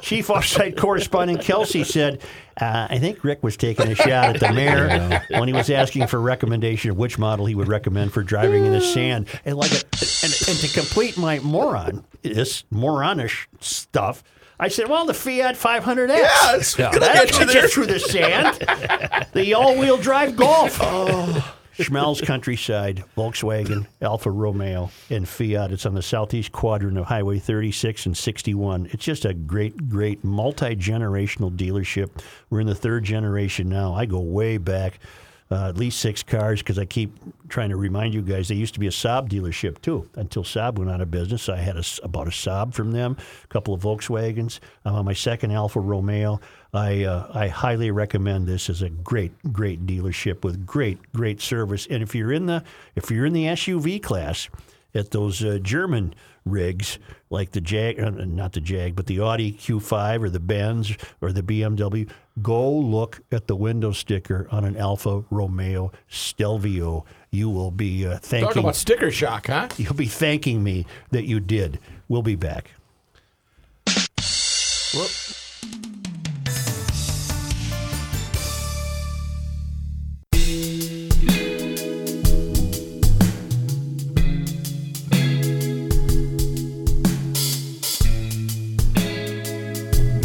[0.06, 2.22] chief offsite correspondent Kelsey said,
[2.62, 6.08] uh, "I think Rick was taking a shot at the mayor when he was asking
[6.08, 9.72] for recommendation of which model he would recommend for driving in the sand." And like,
[9.72, 14.24] a, and, and to complete my moron this moronish stuff.
[14.58, 16.08] I said, well, the Fiat 500X.
[16.08, 17.68] Yeah, it's gonna That'll get you there.
[17.68, 19.28] through the sand.
[19.34, 20.80] the all-wheel drive Golf.
[20.82, 21.56] Oh.
[21.78, 25.74] Schmelz Countryside, Volkswagen, Alfa Romeo, and Fiat.
[25.74, 28.88] It's on the southeast quadrant of Highway 36 and 61.
[28.92, 32.22] It's just a great, great multi generational dealership.
[32.50, 33.94] We're in the third generation now.
[33.94, 35.00] I go way back,
[35.52, 37.12] uh, at least six cars, because I keep
[37.50, 40.80] trying to remind you guys they used to be a Saab dealership too until Saab
[40.80, 41.50] went out of business.
[41.50, 44.60] I had a, about a Saab from them, a couple of Volkswagens.
[44.84, 46.40] I'm on my second Alfa Romeo.
[46.74, 51.88] I uh, I highly recommend this as a great great dealership with great great service.
[51.90, 52.64] And if you're in the
[52.96, 54.50] if you're in the SUV class
[54.96, 59.52] at those uh, German rigs like the Jag, uh, not the Jag, but the Audi
[59.52, 62.10] Q5 or the Benz or the BMW,
[62.42, 67.06] go look at the window sticker on an Alfa Romeo Stelvio.
[67.32, 69.68] You will be uh, Talk thanking about sticker shock, huh?
[69.78, 71.80] you'll be thanking me that you did.
[72.08, 72.72] We'll be back.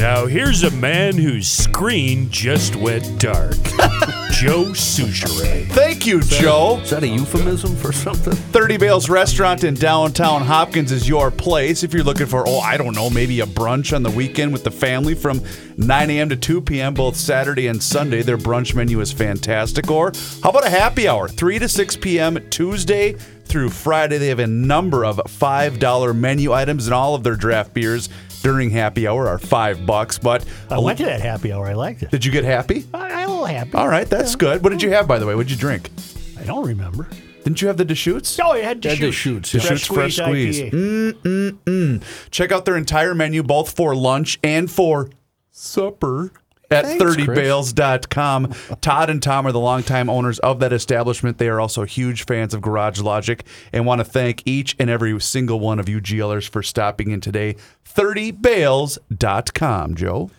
[0.01, 3.53] Now here's a man whose screen just went dark.
[4.33, 5.67] Joe Soucheray.
[5.67, 6.81] Thank you, Joe.
[6.83, 8.33] Is that a euphemism for something?
[8.33, 12.79] 30 Bales Restaurant in downtown Hopkins is your place if you're looking for, oh, I
[12.79, 15.43] don't know, maybe a brunch on the weekend with the family from
[15.77, 16.31] 9 a.m.
[16.31, 16.95] to 2 p.m.
[16.95, 18.23] both Saturday and Sunday.
[18.23, 19.91] Their brunch menu is fantastic.
[19.91, 22.39] Or how about a happy hour, 3 to 6 p.m.
[22.49, 23.13] Tuesday
[23.45, 24.17] through Friday?
[24.17, 28.09] They have a number of $5 menu items, and all of their draft beers
[28.42, 30.18] during happy hour are 5 bucks.
[30.18, 31.66] But I went to that happy hour.
[31.66, 32.11] I liked it.
[32.11, 32.87] did you get happy?
[32.94, 33.74] I, I'm a little happy.
[33.74, 34.62] All right, that's good.
[34.62, 35.35] What did you have, by the way?
[35.35, 35.90] What did you drink?
[36.38, 37.09] I don't remember.
[37.44, 38.38] Didn't you have the Deschutes?
[38.42, 39.07] Oh, it had to Had shoot.
[39.42, 40.61] Deschutes, Fresh Deschutes Fresh Squeeze.
[40.61, 42.03] IPA.
[42.31, 45.09] Check out their entire menu, both for lunch and for
[45.50, 46.33] supper.
[46.73, 48.55] At Thanks, 30bales.com.
[48.81, 51.39] Todd and Tom are the longtime owners of that establishment.
[51.39, 55.21] They are also huge fans of Garage Logic and want to thank each and every
[55.21, 57.57] single one of you GLers for stopping in today.
[57.85, 60.31] 30bales.com, Joe.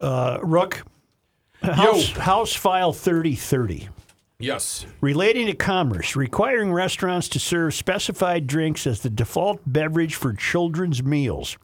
[0.00, 0.82] Uh, Rook,
[1.62, 3.88] House, House File 3030.
[4.38, 4.84] Yes.
[5.00, 11.02] Relating to commerce, requiring restaurants to serve specified drinks as the default beverage for children's
[11.02, 11.56] meals.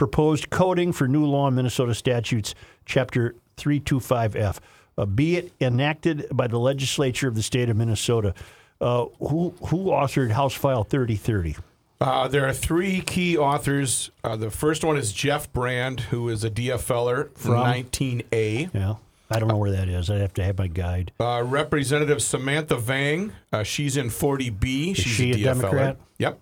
[0.00, 2.54] Proposed coding for new law in Minnesota statutes,
[2.86, 4.56] Chapter 325F.
[4.96, 8.32] Uh, be it enacted by the legislature of the state of Minnesota.
[8.80, 11.56] Uh, who, who authored House File 3030?
[12.00, 14.10] Uh, there are three key authors.
[14.24, 18.72] Uh, the first one is Jeff Brand, who is a DFLer from, 19A.
[18.72, 18.94] Yeah,
[19.30, 20.08] I don't know where that is.
[20.08, 21.12] I'd have to have my guide.
[21.20, 24.96] Uh, Representative Samantha Vang, uh, she's in 40B.
[24.96, 25.44] She's she a, a DFLer.
[25.44, 25.96] Democrat?
[26.16, 26.40] Yep.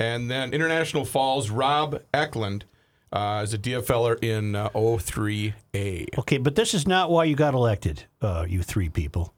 [0.00, 2.62] And then International Falls, Rob Ecklund
[3.12, 6.18] uh, is a DFLer in uh, 03A.
[6.18, 9.34] Okay, but this is not why you got elected, uh, you three people.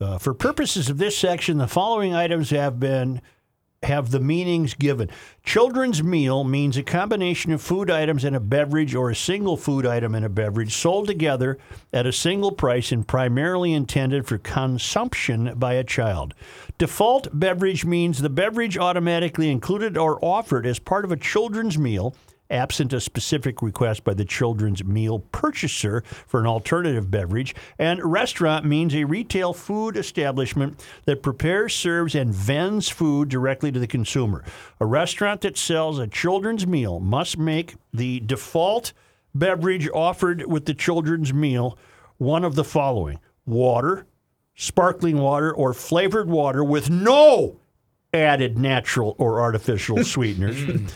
[0.00, 3.20] Uh, for purposes of this section, the following items have been
[3.84, 5.10] have the meanings given.
[5.42, 9.84] Children's meal means a combination of food items and a beverage or a single food
[9.86, 11.58] item and a beverage sold together
[11.92, 16.34] at a single price and primarily intended for consumption by a child.
[16.78, 22.14] Default beverage means the beverage automatically included or offered as part of a children's meal
[22.52, 27.54] absent a specific request by the children's meal purchaser for an alternative beverage.
[27.78, 33.78] And restaurant means a retail food establishment that prepares, serves, and vends food directly to
[33.78, 34.44] the consumer.
[34.80, 38.92] A restaurant that sells a children's meal must make the default
[39.34, 41.78] beverage offered with the children's meal
[42.18, 44.06] one of the following water,
[44.54, 47.58] sparkling water, or flavored water with no
[48.14, 50.92] added natural or artificial sweeteners.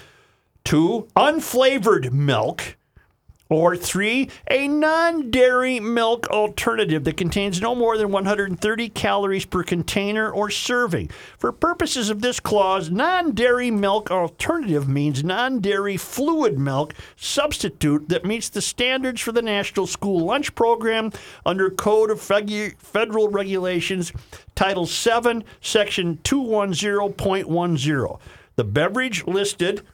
[0.66, 2.76] Two, unflavored milk
[3.48, 9.62] Or three, a non dairy milk alternative that contains no more than 130 calories per
[9.62, 11.10] container or serving.
[11.38, 18.08] For purposes of this clause, non dairy milk alternative means non dairy fluid milk substitute
[18.08, 21.12] that meets the standards for the National School Lunch Program
[21.44, 24.12] under Code of Federal Regulations,
[24.56, 28.18] Title 7, Section 210.10.
[28.56, 29.86] The beverage listed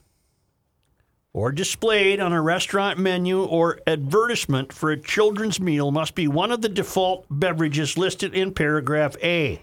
[1.34, 6.52] or displayed on a restaurant menu or advertisement for a children's meal must be one
[6.52, 9.60] of the default beverages listed in paragraph A.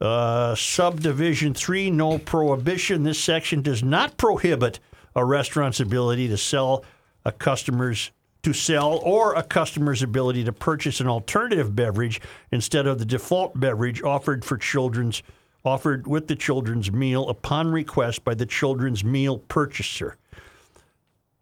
[0.00, 3.02] Uh, subdivision 3, no prohibition.
[3.02, 4.78] This section does not prohibit
[5.14, 6.84] a restaurant's ability to sell
[7.24, 8.10] a customer's
[8.42, 13.58] to sell or a customer's ability to purchase an alternative beverage instead of the default
[13.60, 15.22] beverage offered for children's
[15.62, 20.16] offered with the children's meal upon request by the children's meal purchaser.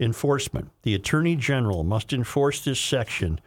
[0.00, 0.70] Enforcement.
[0.82, 3.40] The Attorney General must enforce this section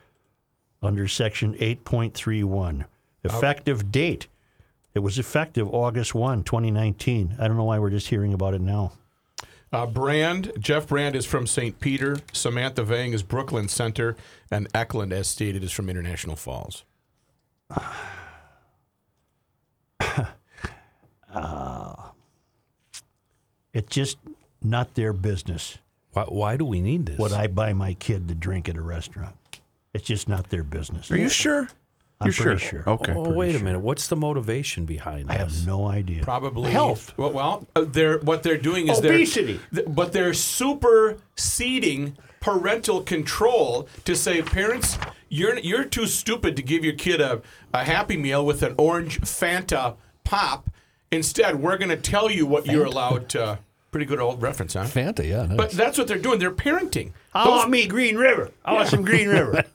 [0.82, 2.86] under Section 8.31.
[3.24, 4.28] Effective date.
[4.94, 7.36] It was effective August 1, 2019.
[7.40, 8.92] I don't know why we're just hearing about it now.
[9.72, 11.80] Uh, Brand, Jeff Brand is from St.
[11.80, 12.18] Peter.
[12.34, 14.18] Samantha Vang is Brooklyn Center.
[14.50, 16.84] And Ecklund, as stated, is from International Falls.
[23.74, 24.18] It's just
[24.62, 25.78] not their business
[26.14, 27.18] Why, why do we need this?
[27.18, 29.36] Would I buy my kid to drink at a restaurant.
[29.94, 31.12] It's just not their business.
[31.12, 31.68] Are you sure?
[32.22, 32.84] I'm You're pretty sure?
[32.84, 32.90] sure.
[32.94, 33.14] Okay.
[33.14, 33.80] oh, wait a minute.
[33.80, 35.58] What's the motivation behind I this?
[35.58, 36.24] have no idea.
[36.24, 37.14] Probably Health.
[37.18, 39.60] Well, well uh, they're what they're doing is Obesity.
[39.72, 46.62] They're, th- but they're superseding parental control to say, parents, you're you're too stupid to
[46.62, 47.42] give your kid a,
[47.74, 50.70] a Happy Meal with an orange Fanta pop.
[51.12, 53.60] Instead, we're going to tell you what you're allowed to.
[53.92, 54.84] Pretty good old reference, huh?
[54.84, 55.46] Fanta, yeah.
[55.46, 55.58] nice.
[55.58, 56.40] But that's what they're doing.
[56.40, 57.12] They're parenting.
[57.34, 58.52] I want me Green River.
[58.64, 59.66] I want some Green River.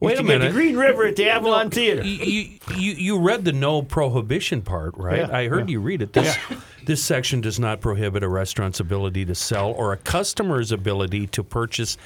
[0.00, 0.48] Wait a minute.
[0.48, 2.02] The Green River at the Avalon Theater.
[2.02, 5.18] you, you, you you read the no prohibition part, right?
[5.18, 6.14] Yeah, I heard you read it.
[6.14, 6.36] This,
[6.86, 11.42] this section does not prohibit a restaurant's ability to sell or a customer's ability to
[11.42, 11.98] purchase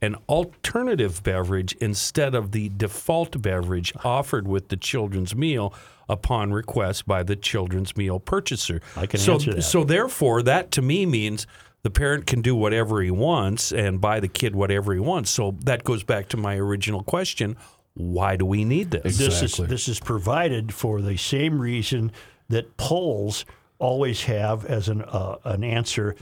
[0.00, 5.72] an alternative beverage instead of the default beverage offered with the children's meal
[6.08, 8.80] upon request by the children's meal purchaser.
[8.96, 9.62] I can so, answer that.
[9.62, 11.46] So therefore, that to me means
[11.82, 15.30] the parent can do whatever he wants and buy the kid whatever he wants.
[15.30, 17.56] So that goes back to my original question:
[17.94, 19.18] Why do we need this?
[19.18, 22.12] This is this is provided for the same reason
[22.48, 23.44] that polls
[23.78, 26.14] always have as an uh, an answer.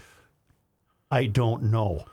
[1.11, 2.05] I don't know.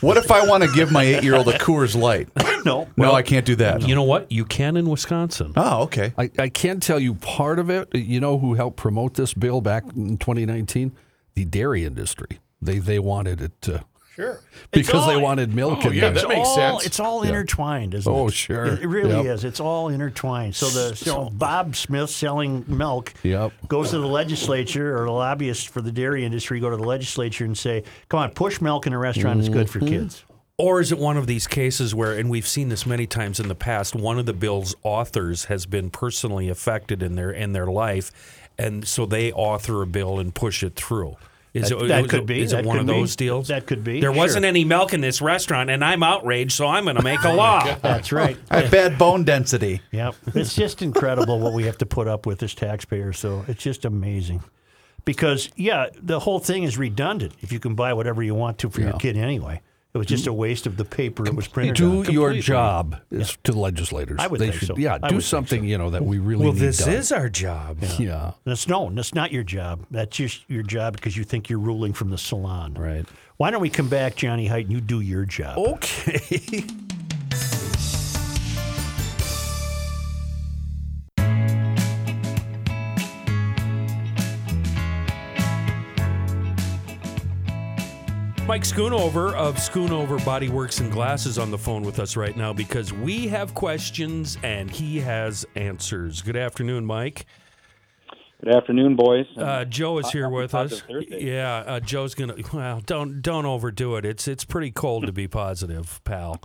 [0.00, 2.28] What if I want to give my eight year old a Coors Light?
[2.62, 3.88] No, No, I can't do that.
[3.88, 4.30] You know what?
[4.30, 5.54] You can in Wisconsin.
[5.56, 6.12] Oh, okay.
[6.18, 7.88] I, I can't tell you part of it.
[7.94, 10.92] You know who helped promote this bill back in 2019?
[11.36, 12.38] The dairy industry.
[12.60, 13.84] They they wanted it to
[14.20, 15.80] sure because they wanted milk.
[15.84, 16.10] Oh, in yeah, there.
[16.12, 16.86] that It's makes all, sense.
[16.86, 18.16] It's all intertwined, isn't it?
[18.16, 18.66] Oh, sure.
[18.66, 19.26] It really Yep.
[19.36, 19.44] is.
[19.44, 20.54] It's all intertwined.
[20.54, 23.52] So the so Bob Smith selling milk Yep.
[23.68, 27.44] goes to the legislature or the lobbyists for the dairy industry go to the legislature
[27.44, 29.40] and say, "Come on, push milk in a restaurant.
[29.40, 29.88] It's good for Mm-hmm.
[29.88, 30.24] kids."
[30.58, 33.48] Or is it one of these cases where, and we've seen this many times in
[33.48, 37.66] the past, one of the bill's authors has been personally affected in their in their
[37.66, 38.12] life,
[38.58, 41.16] and so they author a bill and push it through.
[41.52, 42.40] Is That- it, that is could it- be.
[42.42, 42.92] Is it one could of be.
[43.00, 43.48] those deals?
[43.48, 44.16] That could be, There sure.
[44.16, 47.28] wasn't any milk in this restaurant, and I'm outraged, so I'm going to make a
[47.32, 47.74] oh, law.
[47.82, 48.36] That's right.
[48.50, 49.80] I have bad bone density.
[49.90, 50.14] Yep.
[50.34, 53.18] It's just incredible what we have to put up with as taxpayers.
[53.18, 54.44] So it's just amazing.
[55.04, 58.70] Because, yeah, the whole thing is redundant if you can buy whatever you want to
[58.70, 59.60] for your kid anyway.
[59.92, 62.12] It was just a waste of the paper it was printed do on.
[62.12, 62.40] your Completely.
[62.42, 64.20] job is to the legislators.
[64.20, 64.76] I would they think should, so.
[64.76, 65.66] Yeah, I do would think something so.
[65.66, 66.94] you know that we really Well, need this done.
[66.94, 67.78] is our job.
[67.98, 68.32] yeah.
[68.44, 69.84] That's no, that's not your job.
[69.90, 72.74] That's just your job because you think you're ruling from the salon.
[72.74, 73.04] Right.
[73.36, 75.58] Why don't we come back, Johnny Height, and you do your job?
[75.58, 76.64] Okay.
[88.50, 92.52] Mike Schoonover of Schoonover Body Works and Glasses on the phone with us right now
[92.52, 96.20] because we have questions and he has answers.
[96.20, 97.26] Good afternoon, Mike.
[98.42, 99.26] Good afternoon, boys.
[99.36, 100.80] Uh, Joe is here with us.
[100.80, 101.26] Thursday.
[101.26, 102.34] Yeah, uh, Joe's gonna.
[102.52, 104.04] Well, don't don't overdo it.
[104.04, 106.40] It's it's pretty cold to be positive, pal.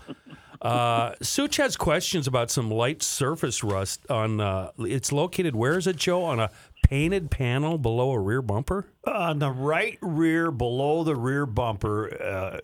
[0.62, 4.40] Uh, Such has questions about some light surface rust on.
[4.40, 5.56] Uh, it's located.
[5.56, 6.24] Where is it, Joe?
[6.24, 6.52] On a
[6.86, 8.86] painted panel below a rear bumper.
[9.08, 12.60] On the right rear, below the rear bumper, uh,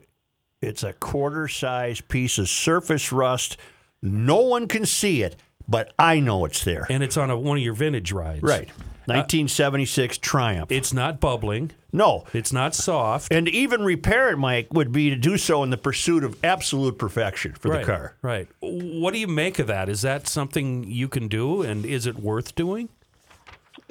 [0.62, 3.58] it's a quarter size piece of surface rust.
[4.02, 6.86] No one can see it, but I know it's there.
[6.88, 8.44] And it's on a, one of your vintage rides.
[8.44, 8.70] Right.
[9.06, 10.72] 1976 Triumph.
[10.72, 11.72] It's not bubbling.
[11.92, 13.34] no, It's not soft.
[13.34, 17.00] and even repair it, Mike, would be to do so in the pursuit of absolute
[17.00, 18.16] perfection for right, the car.
[18.22, 18.48] Right.
[18.60, 19.90] What do you make of that?
[19.90, 22.90] Is that something you can do, and is it worth doing?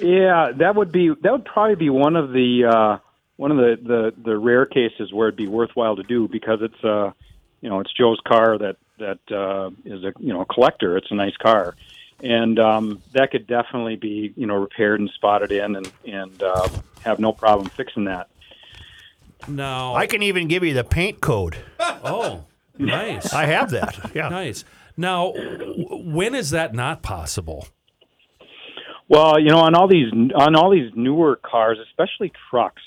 [0.01, 2.97] Yeah, that would be that would probably be one of the uh,
[3.37, 6.83] one of the, the the rare cases where it'd be worthwhile to do because it's
[6.83, 7.11] uh
[7.61, 10.97] you know it's Joe's car that that uh, is a you know a collector.
[10.97, 11.75] It's a nice car,
[12.23, 16.69] and um, that could definitely be you know repaired and spotted in and and uh,
[17.03, 18.27] have no problem fixing that.
[19.47, 19.95] No.
[19.95, 21.57] I can even give you the paint code.
[21.79, 22.45] oh,
[22.77, 23.33] nice.
[23.33, 24.11] I have that.
[24.13, 24.29] Yeah.
[24.29, 24.63] nice.
[24.97, 27.67] Now, when is that not possible?
[29.11, 32.81] Well, you know, on all these on all these newer cars, especially trucks,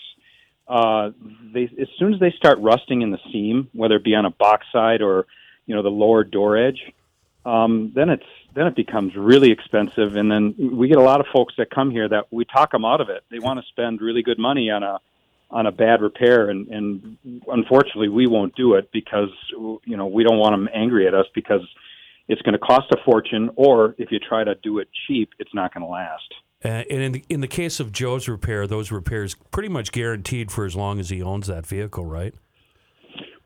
[0.67, 1.11] uh,
[1.53, 4.31] they as soon as they start rusting in the seam, whether it be on a
[4.31, 5.27] box side or
[5.67, 6.81] you know the lower door edge,
[7.45, 10.17] um, then it's then it becomes really expensive.
[10.17, 12.87] And then we get a lot of folks that come here that we talk them
[12.87, 13.23] out of it.
[13.31, 15.01] They want to spend really good money on a
[15.51, 17.19] on a bad repair, and, and
[17.49, 21.27] unfortunately, we won't do it because you know we don't want them angry at us
[21.35, 21.61] because
[22.29, 25.55] it's going to cost a fortune, or if you try to do it cheap, it's
[25.55, 26.23] not going to last.
[26.65, 30.51] Uh, and in the, in the case of Joe's repair, those repairs pretty much guaranteed
[30.51, 32.35] for as long as he owns that vehicle, right?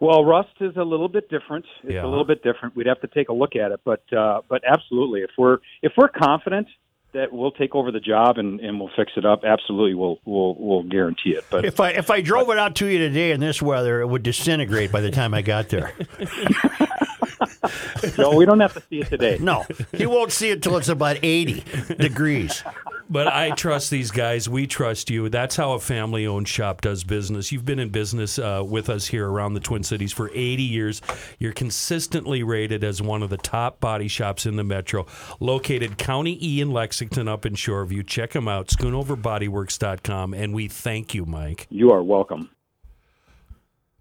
[0.01, 1.64] Well, rust is a little bit different.
[1.83, 2.05] It's Yeah.
[2.05, 2.76] a little bit different.
[2.76, 5.93] We'd have to take a look at it, but uh, but absolutely, if we're if
[5.97, 6.68] we're confident
[7.12, 10.54] that we'll take over the job and, and we'll fix it up, absolutely, we'll we'll
[10.59, 11.44] we'll guarantee it.
[11.50, 14.06] But If I if I drove it out to you today in this weather, it
[14.06, 15.92] would disintegrate by the time I got there.
[18.18, 19.38] no, we don't have to see it today.
[19.40, 21.64] No, you won't see it till it's about 80
[21.98, 22.62] degrees.
[23.11, 24.48] But I trust these guys.
[24.48, 25.28] We trust you.
[25.28, 27.50] That's how a family owned shop does business.
[27.50, 31.00] You've been in business uh, with us here around the Twin Cities for 80 years.
[31.38, 35.06] You're consistently rated as one of the top body shops in the metro.
[35.40, 38.06] Located County E in Lexington up in Shoreview.
[38.06, 40.34] Check them out, schoonoverbodyworks.com.
[40.34, 41.66] And we thank you, Mike.
[41.70, 42.50] You are welcome.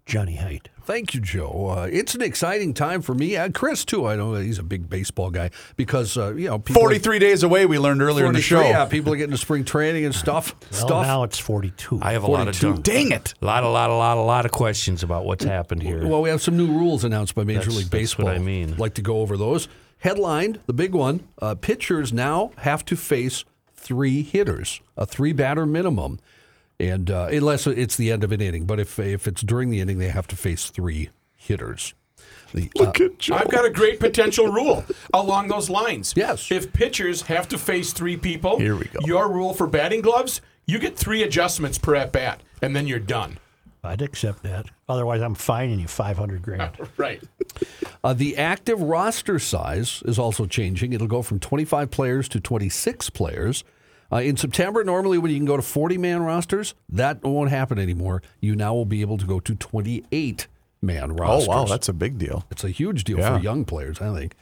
[0.08, 0.70] Johnny Height.
[0.84, 1.76] Thank you, Joe.
[1.76, 3.36] Uh, it's an exciting time for me.
[3.36, 4.06] Uh, Chris, too.
[4.06, 6.80] I know he's a big baseball guy because, uh, you know, people.
[6.80, 8.62] 43 days away, we learned earlier in the show.
[8.62, 10.54] Yeah, people are getting to spring training and stuff.
[10.72, 11.06] Well, stuff.
[11.06, 11.98] now it's 42.
[12.00, 12.82] I have a lot of 42.
[12.82, 13.34] Dang it.
[13.42, 16.06] A lot, a lot, a lot, a lot of questions about what's happened here.
[16.06, 18.28] Well, we have some new rules announced by Major That's- League that's what Baseball.
[18.28, 18.72] I mean.
[18.74, 19.68] I'd like to go over those.
[19.98, 23.44] Headlined, the big one: uh, pitchers now have to face
[23.74, 26.20] three hitters, a three batter minimum,
[26.80, 28.64] and uh, unless it's the end of an inning.
[28.64, 31.94] But if if it's during the inning, they have to face three hitters.
[32.52, 32.92] The, uh,
[33.34, 36.14] I've got a great potential rule along those lines.
[36.16, 36.50] Yes.
[36.50, 39.00] If pitchers have to face three people, Here we go.
[39.04, 42.98] Your rule for batting gloves, you get three adjustments per at bat, and then you're
[42.98, 43.38] done.
[43.84, 44.66] I'd accept that.
[44.88, 46.72] Otherwise, I'm fining you 500 grand.
[46.96, 47.22] Right.
[48.02, 50.92] Uh, the active roster size is also changing.
[50.92, 53.62] It'll go from 25 players to 26 players.
[54.10, 57.78] Uh, in September, normally when you can go to 40 man rosters, that won't happen
[57.78, 58.22] anymore.
[58.40, 60.46] You now will be able to go to 28
[60.80, 61.48] man rosters.
[61.48, 61.64] Oh, wow.
[61.64, 62.44] That's a big deal.
[62.50, 63.36] it's a huge deal Yeah.
[63.36, 64.34] for young players, I think.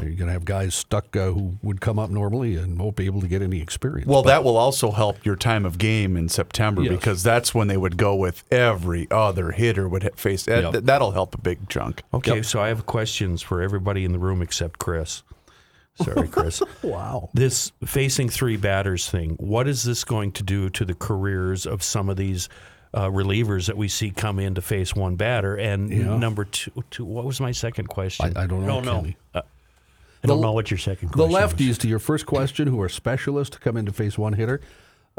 [0.00, 3.04] You're going to have guys stuck uh, who would come up normally and won't be
[3.04, 4.08] able to get any experience.
[4.08, 6.92] Well, But- that will also help your time of game in September Yes.
[6.94, 10.44] because that's when they would go with every other hitter would face.
[10.44, 10.84] That, Yep.
[10.84, 12.02] That'll help a big chunk.
[12.14, 15.22] Okay, so I have questions for everybody in the room except Chris.
[15.96, 16.62] Sorry, Chris.
[16.82, 17.28] wow.
[17.34, 21.82] this facing three batters thing, what is this going to do to the careers of
[21.82, 22.48] some of these
[22.94, 25.54] uh, relievers that we see come in to face one batter?
[25.56, 26.16] And Yeah.
[26.16, 28.32] number two, two, what was my second question?
[28.36, 28.80] I, I don't know.
[28.80, 29.00] Don't know.
[29.02, 29.16] Kenny.
[29.34, 32.88] I don't know what your second The question lefties, to your first question, who are
[32.88, 34.60] specialists to come in to face one hitter,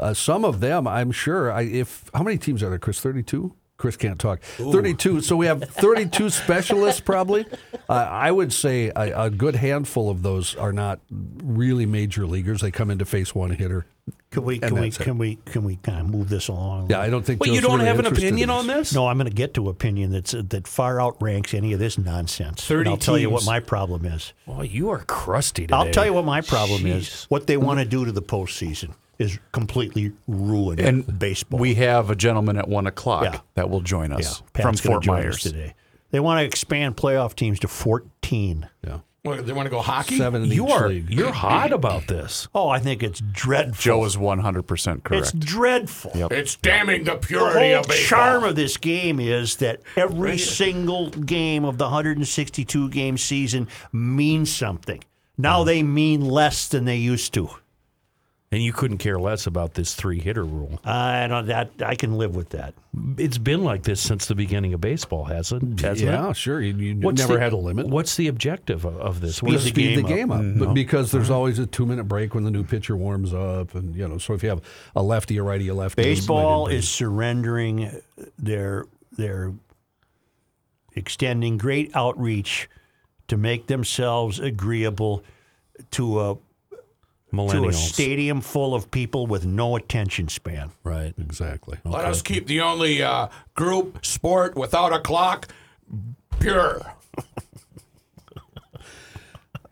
[0.00, 1.52] uh, some of them, I'm sure.
[1.52, 3.00] I, if how many teams are there, Chris?
[3.00, 3.54] Thirty-two.
[3.76, 4.40] Chris can't talk.
[4.40, 5.20] Thirty-two.
[5.20, 7.44] So we have thirty-two specialists, probably.
[7.88, 12.60] Uh, I would say a, a good handful of those are not really major leaguers.
[12.60, 13.86] They come in to face one hitter.
[14.30, 16.90] Can we can we can we can we kind of move this along?
[16.90, 17.38] Yeah, I don't think.
[17.38, 18.92] But you don't really have an opinion in on this?
[18.92, 22.60] No, I'm going to get to opinion that's that far outranks any of this nonsense.
[22.60, 24.32] And 30 I'll tell you what my problem is.
[24.46, 25.74] Boy, you are crusty today.
[25.74, 27.24] I'll tell you what my problem is.
[27.28, 31.60] What they want to do to the postseason is completely ruin And baseball.
[31.60, 33.40] We have a gentleman at one o'clock Yeah.
[33.54, 35.40] that will join us Pat's from Fort Myers.
[35.42, 35.74] today.
[36.10, 38.68] They want to expand playoff teams to 14.
[38.86, 40.16] Yeah, What, they want to go hockey?
[40.18, 41.10] seven in You each are league.
[41.10, 42.46] you're hot about this.
[42.54, 43.74] Oh, I think it's dreadful.
[43.82, 45.22] Joe is 100% correct.
[45.22, 45.38] it's correct.
[45.40, 46.12] dreadful.
[46.30, 47.96] It's damning the The purity whole of baseball.
[47.96, 53.66] The charm of this game is that every single game of the 162 game season
[53.92, 55.02] means something.
[55.36, 55.66] Now mm.
[55.66, 57.48] they mean less than they used to.
[58.54, 60.78] And you couldn't care less about this three hitter rule.
[60.84, 62.74] I don't that I can live with that.
[63.18, 66.36] It's been like this since the beginning of baseball, hasn't, hasn't yeah, it?
[66.36, 66.60] sure.
[66.60, 67.88] You, you What's never the- had a limit.
[67.88, 69.38] What's the objective of, of this?
[69.38, 69.68] Speed to the it?
[69.70, 70.08] speed the game up.
[70.08, 70.64] game up, mm-hmm.
[70.66, 71.34] but because there's mm-hmm.
[71.34, 74.34] always a two minute break when the new pitcher warms up, and you know, so
[74.34, 74.62] if you have
[74.94, 77.90] a lefty, a righty, a lefty, Baseball is surrendering
[78.38, 79.52] their their
[80.94, 82.70] extending great outreach
[83.26, 85.24] to make themselves agreeable
[85.90, 86.36] to a
[87.36, 87.74] to a millennials.
[87.74, 90.70] stadium full of people with no attention span.
[90.82, 91.14] Right.
[91.18, 91.78] exactly.
[91.84, 95.48] Let us keep the only uh, group sport without a clock
[96.40, 96.80] pure.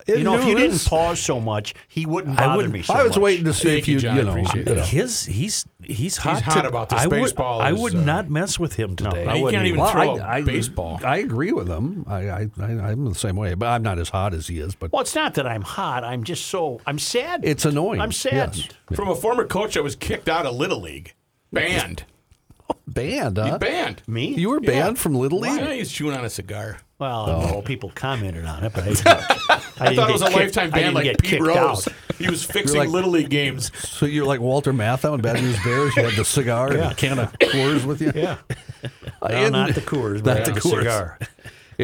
[0.08, 2.94] you know, if you didn't pause so much, he wouldn't I bother wouldn't- me so
[2.94, 3.18] I was much.
[3.22, 4.16] waiting to see Thank if you, you, John.
[4.16, 4.76] you know, Appreciate you it.
[4.76, 4.82] know.
[4.82, 6.42] His he's he's hot.
[6.42, 7.00] hot to- about this.
[7.00, 9.26] I would, Baseball I is, would uh, not mess with him today.
[9.26, 9.92] I you can't even either.
[9.92, 11.00] throw I, a I, baseball.
[11.04, 12.04] I agree with him.
[12.08, 14.74] I, I, I, I'm the same way, but I'm not as hot as he is.
[14.74, 16.04] But Well, it's not that I'm hot.
[16.04, 17.40] I'm just so I'm sad.
[17.44, 18.00] it's annoying.
[18.00, 18.56] I'm saddened.
[18.90, 18.96] Yes.
[18.96, 21.14] From a former coach that was kicked out of Little League.
[21.52, 22.04] Banned.
[22.86, 23.58] Banned, He huh?
[23.58, 24.02] banned.
[24.06, 24.34] Me?
[24.34, 25.60] You were banned from Little League.
[25.60, 26.78] Yeah, he's chewing on a cigar.
[26.98, 27.50] well, Oh.
[27.50, 30.36] no, people commented on it, but I, didn't- I, I thought it was a kicked-
[30.36, 31.86] lifetime I ban like get Pete kicked Rose.
[31.88, 31.94] out.
[32.22, 33.70] He was fixing like- Little League games.
[33.88, 35.94] So you're like Walter Matthau and Bad News Bears.
[35.96, 38.12] You had the cigar and a can of Coors with you.
[38.14, 38.36] Yeah.
[39.20, 40.78] Well, not the Coors, but not the, the Coors.
[40.80, 41.18] cigar.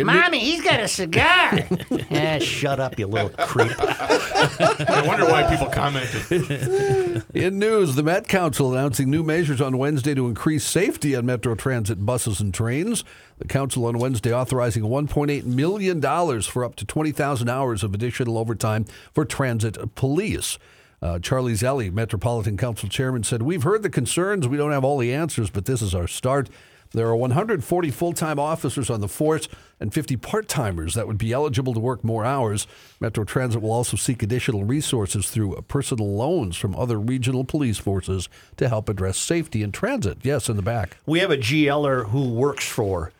[0.01, 1.59] In- Mommy, he's got a cigar.
[2.11, 3.72] eh, shut up, you little creep.
[3.78, 7.24] I wonder why people commented.
[7.34, 11.55] In news, the Met Council announcing new measures on Wednesday to increase safety on Metro
[11.55, 13.05] Transit buses and trains.
[13.38, 16.01] The council on Wednesday authorizing $1.8 million
[16.42, 20.59] for up to 20,000 hours of additional overtime for transit police.
[21.01, 24.49] Uh, Charlie Zelle, Metropolitan Council Chairman, said, We've heard the concerns.
[24.49, 26.49] We don't have all the answers, but this is our start.
[26.93, 29.49] There are 140 full time officers on the force
[29.80, 32.66] and 50 part timers that would be eligible to work more hours.
[33.01, 38.28] Metro Transit will also seek additional resources through personal loans from other regional police forces
[38.57, 40.18] to help address safety in transit.
[40.22, 40.97] Yes, in the back.
[41.07, 43.12] We have a GLer who works for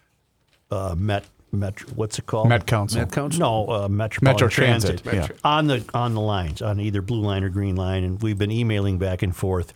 [0.71, 1.91] uh, Met Metro.
[1.95, 2.49] What's it called?
[2.49, 3.01] Met Council.
[3.01, 3.41] Met Council?
[3.41, 5.29] No, uh, Metropolitan Metro Transit, yeah.
[5.45, 8.51] On the on the lines, on either blue line or green line, and we've been
[8.51, 9.73] emailing back and forth,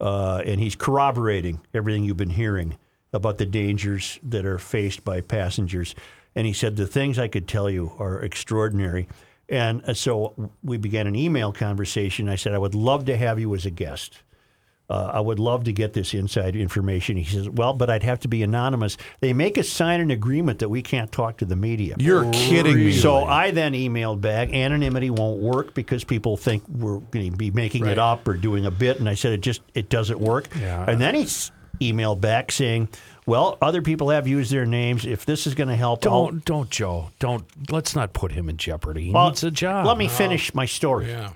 [0.00, 2.76] uh, and he's corroborating everything you've been hearing
[3.16, 5.94] about the dangers that are faced by passengers.
[6.36, 9.08] And he said the things I could tell you are extraordinary.
[9.48, 12.28] And uh, so we began an email conversation.
[12.28, 14.20] I said I would love to have you as a guest.
[14.88, 17.16] Uh, I would love to get this inside information.
[17.16, 18.96] He says, "Well, but I'd have to be anonymous.
[19.18, 22.76] They make us sign an agreement that we can't talk to the media." You're kidding
[22.76, 22.92] me.
[22.92, 24.50] So I then emailed back.
[24.50, 28.64] Anonymity won't work because people think we're going to be making it up or doing
[28.64, 30.48] a bit, and I said it just it doesn't work.
[30.56, 30.84] Yeah.
[30.88, 31.26] And then he
[31.80, 32.88] s- emailed back saying,
[33.26, 35.04] "Well, other people have used their names.
[35.06, 37.10] If this is going to help, I'll- Don't don't Joe.
[37.18, 39.06] Don't let's not put him in jeopardy.
[39.06, 39.86] He well, needs a job.
[39.86, 41.08] Let me finish my story.
[41.10, 41.30] Yeah.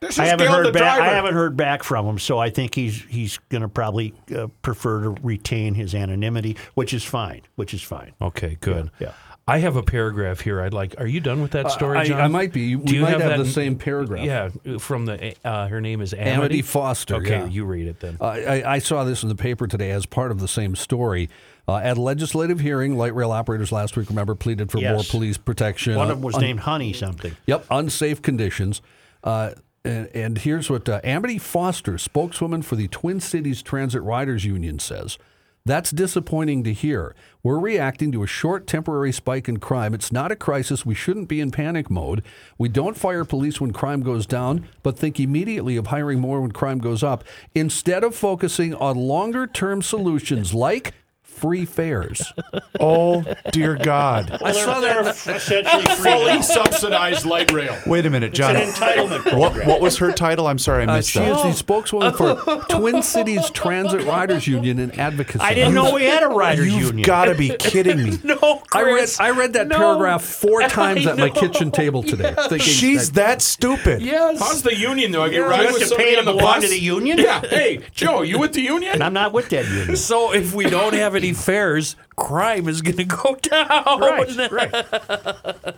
[0.00, 1.00] This I is haven't Gail heard the back.
[1.00, 4.48] I haven't heard back from him, so I think he's he's going to probably uh,
[4.60, 7.40] prefer to retain his anonymity, which is fine.
[7.54, 8.12] Which is fine.
[8.20, 8.90] Okay, good.
[8.98, 9.12] Yeah, yeah.
[9.46, 10.62] I have a paragraph here.
[10.62, 10.94] I'd like.
[10.98, 12.20] Are you done with that story, I, John?
[12.20, 12.76] I might be.
[12.76, 14.24] We Do you might have, that the same paragraph.
[14.24, 15.34] Yeah, from the.
[15.44, 17.46] Uh, her name is Amity, Amity Foster, Okay, yeah.
[17.46, 18.16] you read it then.
[18.20, 21.28] Uh, I, I saw this in the paper today as part of the same story.
[21.66, 25.38] Uh, at a legislative hearing, light rail operators last week, remember, pleaded for more police
[25.38, 25.96] protection.
[25.96, 27.36] One uh, of them was un- named Honey something.
[27.46, 28.80] Yep, unsafe conditions.
[29.22, 29.52] Uh,
[29.84, 34.78] and, and here's what uh, Amity Foster, spokeswoman for the Twin Cities Transit Riders Union,
[34.78, 35.18] says.
[35.66, 37.14] That's disappointing to hear.
[37.42, 39.94] We're reacting to a short temporary spike in crime.
[39.94, 40.84] It's not a crisis.
[40.84, 42.22] We shouldn't be in panic mode.
[42.58, 46.52] We don't fire police when crime goes down, but think immediately of hiring more when
[46.52, 50.92] crime goes up, instead of focusing on longer term solutions like
[51.34, 52.32] free fares.
[52.80, 54.36] Oh dear God!
[54.42, 57.76] I saw that essentially Fully subsidized light rail.
[57.86, 58.56] Wait a minute, John.
[58.56, 59.68] an entitlement What, program.
[59.68, 60.48] what was her title?
[60.48, 61.36] I'm sorry, I Uh, missed she that.
[61.36, 62.36] is the spokeswoman for
[62.68, 65.38] Twin Cities Transit Riders Union and Advocacy.
[65.40, 67.06] I didn't know we had a riders You've union.
[67.06, 68.18] got to be kidding me.
[68.24, 69.76] no, I read, I read that No.
[69.76, 71.32] paragraph four times I at my know.
[71.32, 72.34] kitchen table today.
[72.36, 74.02] Thinking She's that- that stupid.
[74.02, 74.40] Yes.
[74.40, 75.22] How's the union though?
[75.22, 76.64] I get You right have with to somebody pay to on the belong bus.
[76.64, 77.18] to the union?
[77.18, 77.40] Yeah.
[77.40, 78.92] Hey, Joe, you with the union?
[78.94, 79.96] and I'm not with that union.
[79.96, 84.00] So if we don't have any fares, crime is going to go down.
[84.00, 84.86] Right, right.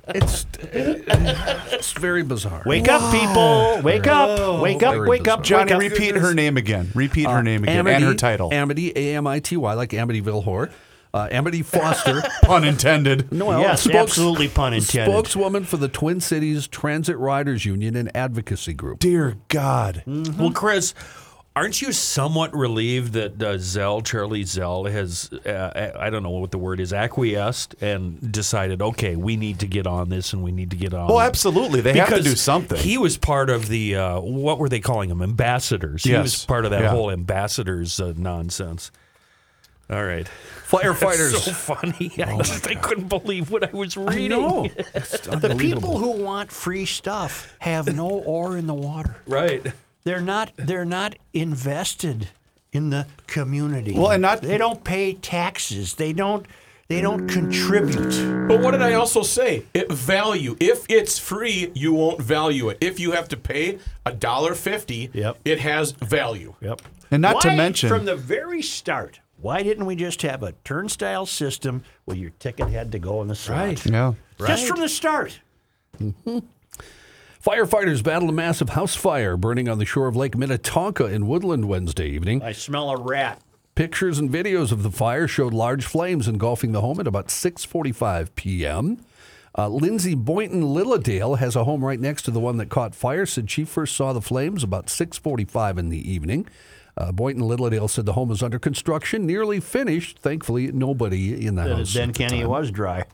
[0.08, 2.62] it's, it's very bizarre.
[2.66, 3.80] Wake up, people!
[3.82, 4.60] Wake up!
[4.60, 4.94] Wake up!
[4.94, 5.42] Very Wake up!
[5.42, 5.80] Johnny, wake up.
[5.92, 6.90] repeat her name again.
[6.94, 8.52] Repeat her name again Amity, and her title.
[8.52, 10.70] Amity, A M I T Y, like Amityville Horror.
[11.14, 12.22] Uh, Amity Foster.
[12.42, 13.32] Pun intended.
[13.32, 15.10] Noel, Yes, absolutely pun intended.
[15.10, 18.98] Spokeswoman for the Twin Cities Transit Riders Union and Advocacy Group.
[18.98, 20.02] Dear God.
[20.06, 20.92] Well, Chris,
[21.56, 26.50] Aren't you somewhat relieved that uh, Zelle, Charlie Zelle, has, uh, I don't know what
[26.50, 30.52] the word is, acquiesced and decided, okay, we need to get on this and we
[30.52, 31.80] need to get on Well, absolutely.
[31.80, 32.76] They have to do something.
[32.78, 35.22] He was part of the, uh, what were they calling them?
[35.22, 36.04] Ambassadors.
[36.04, 36.22] He Yes.
[36.24, 36.90] was part of that Yeah.
[36.90, 38.90] whole ambassadors uh, nonsense.
[39.88, 40.26] All right.
[40.68, 41.32] Firefighters.
[41.32, 42.12] That's so funny.
[42.22, 44.28] I just I couldn't believe what I was reading.
[44.28, 44.68] know.
[44.92, 49.16] The people who want free stuff have no ore in the water.
[49.26, 49.64] Right.
[50.06, 50.52] They're not.
[50.56, 52.28] They're not invested
[52.72, 53.92] in the community.
[53.92, 55.94] Well, and not- They don't pay taxes.
[55.94, 56.46] They don't.
[56.86, 58.46] They don't contribute.
[58.46, 59.64] But what did I also say?
[59.74, 60.56] It value.
[60.60, 62.78] If it's free, you won't value it.
[62.80, 65.38] If you have to pay a dollar fifty, Yep.
[65.44, 66.54] it has value.
[66.60, 66.82] Yep.
[67.10, 71.26] And not to mention- from the very start, why didn't we just have a turnstile
[71.26, 73.84] system where your ticket had to go in the side?
[73.84, 74.12] yeah.
[74.38, 74.46] Right.
[74.48, 75.40] Just from the start.
[77.46, 81.66] Firefighters battled a massive house fire burning on the shore of Lake Minnetonka in Woodland
[81.68, 82.42] Wednesday evening.
[82.42, 83.40] I smell a rat.
[83.76, 88.34] Pictures and videos of the fire showed large flames engulfing the home at about 6:45
[88.34, 88.98] p.m.
[89.56, 93.24] Uh, Lindsay Boynton Lilladale has a home right next to the one that caught fire.
[93.24, 96.48] Said she first saw the flames about 6:45 in the evening.
[96.96, 100.18] Uh, Boynton Lilladale said the home was under construction, nearly finished.
[100.18, 101.94] Thankfully, nobody in the Uh, house.
[101.94, 103.04] then Kenny, was dry.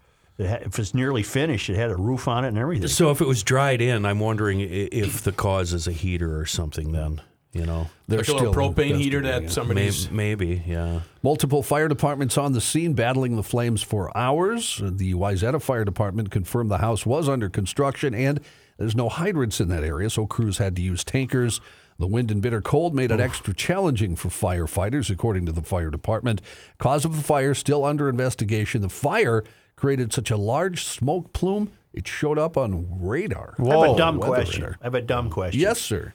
[0.43, 2.89] It had, if it's nearly finished, it had a roof on it and everything.
[2.89, 6.47] So if it was dried in, I'm wondering if the cause is a heater or
[6.47, 6.93] something.
[6.93, 7.21] Then
[7.53, 9.51] you know, They're Like a propane heater that it.
[9.51, 10.11] somebody's.
[10.11, 11.01] maybe, maybe, yeah.
[11.23, 14.81] Multiple fire departments on the scene battling the flames for hours.
[14.83, 18.41] The Wayzata Fire Department confirmed the house was under construction and
[18.79, 21.61] there's no hydrants in that area, so crews had to use tankers.
[21.99, 25.91] The wind and bitter cold made it extra challenging for firefighters, according to the fire
[25.91, 26.41] department.
[26.79, 28.81] Cause of the fire still under investigation.
[28.81, 29.45] The fire
[29.83, 33.57] created such a large smoke plume it showed up on radar.
[33.59, 34.63] I have a dumb Weather question.
[34.63, 34.79] radar.
[34.81, 35.61] I have a dumb question.
[35.61, 36.15] Yes, sir.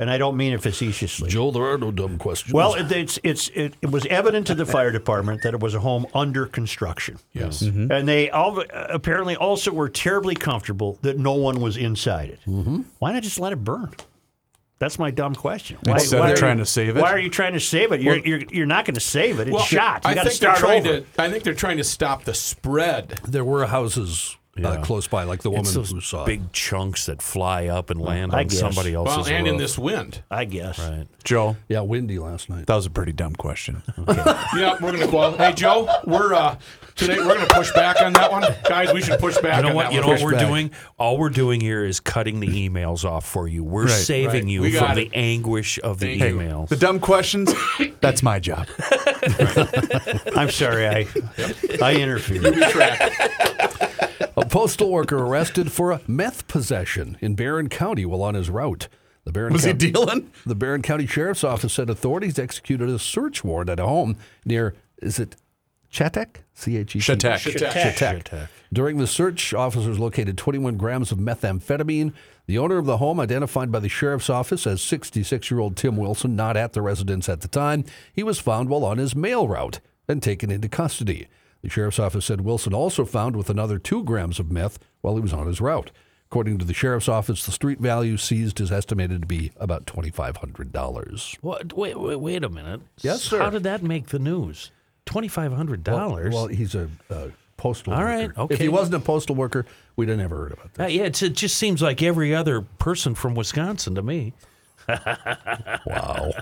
[0.00, 1.30] and I don't mean it facetiously.
[1.30, 2.52] Joe, there are no dumb questions.
[2.52, 5.76] Well, it, it's it's it, it was evident to the fire department that it was
[5.76, 7.18] a home under construction.
[7.32, 7.62] Yes.
[7.62, 12.40] And they all, apparently also were terribly comfortable that no one was inside it.
[12.48, 12.80] Mm-hmm.
[12.98, 13.94] Why not just let it burn?
[14.84, 15.78] That's my dumb question.
[15.84, 17.00] Why, Instead of why are trying you- to save it?
[17.00, 18.02] Why are you trying to save it?
[18.02, 19.48] You're, you're, you're not going to save it.
[19.48, 20.04] It's shot.
[20.04, 21.00] You I got to think they're start trying over.
[21.00, 21.22] to.
[21.22, 23.18] I think they're trying to stop the spread.
[23.26, 26.26] there were houses uh, close by, like the woman It's those who saw it.
[26.26, 28.58] big chunks that fly up and land I on guess.
[28.60, 30.22] somebody else's Well, and in this wind.
[30.30, 30.78] I guess.
[30.78, 31.06] Right.
[31.24, 32.66] Joe, Yeah, windy last night.
[32.66, 33.82] that was a pretty dumb question.
[34.56, 35.32] Yeah, we're gonna go.
[35.36, 36.56] Hey, Joe, we're uh,
[36.94, 38.92] today we're gonna push back on that one, guys.
[38.92, 39.56] We should push back.
[39.56, 39.82] You know on what?
[39.86, 40.46] That You know what we're back.
[40.46, 40.70] doing?
[40.96, 43.64] All we're doing here is cutting the emails off for you.
[43.64, 44.46] We're saving right.
[44.52, 45.10] you We from it.
[45.10, 46.38] the anguish of the Thank you.
[46.38, 46.68] emails.
[46.68, 47.52] The dumb questions,
[48.00, 48.68] that's my job.
[50.36, 50.86] I'm sorry.
[50.86, 51.06] I
[51.82, 52.54] I interfered.
[54.36, 58.88] A postal worker arrested for a meth possession in Barron County while on his route.
[59.24, 60.30] The Barron Was he County, dealing?
[60.44, 64.74] The Barron County Sheriff's Office said authorities executed a search warrant at a home near,
[65.00, 65.36] is it
[65.92, 66.38] Chetek?
[66.52, 67.00] C H E T.
[67.00, 67.52] Chautauqua.
[67.52, 68.48] Chautauqua.
[68.72, 72.12] During the search, officers located 21 grams of methamphetamine.
[72.46, 75.96] The owner of the home, identified by the sheriff's office as 66 year old Tim
[75.96, 79.46] Wilson, not at the residence at the time, he was found while on his mail
[79.46, 79.78] route
[80.08, 81.28] and taken into custody.
[81.64, 85.20] The sheriff's office said Wilson also found with another two grams of meth while he
[85.22, 85.90] was on his route.
[86.30, 91.38] According to the sheriff's office, the street value seized is estimated to be about $2,500.
[91.40, 91.72] What?
[91.72, 92.82] Wait, wait, wait a minute.
[93.00, 93.38] Yes, sir.
[93.38, 94.70] How did that make the news?
[95.06, 96.32] Twenty five hundred dollars.
[96.34, 98.32] Well, he's a, uh postal All worker.
[98.36, 99.64] right, If he wasn't a postal worker,
[99.96, 100.84] we'd have never heard about that.
[100.84, 104.32] Uh, yeah, it's, it just seems like every other person from Wisconsin to me.
[105.86, 106.32] Wow.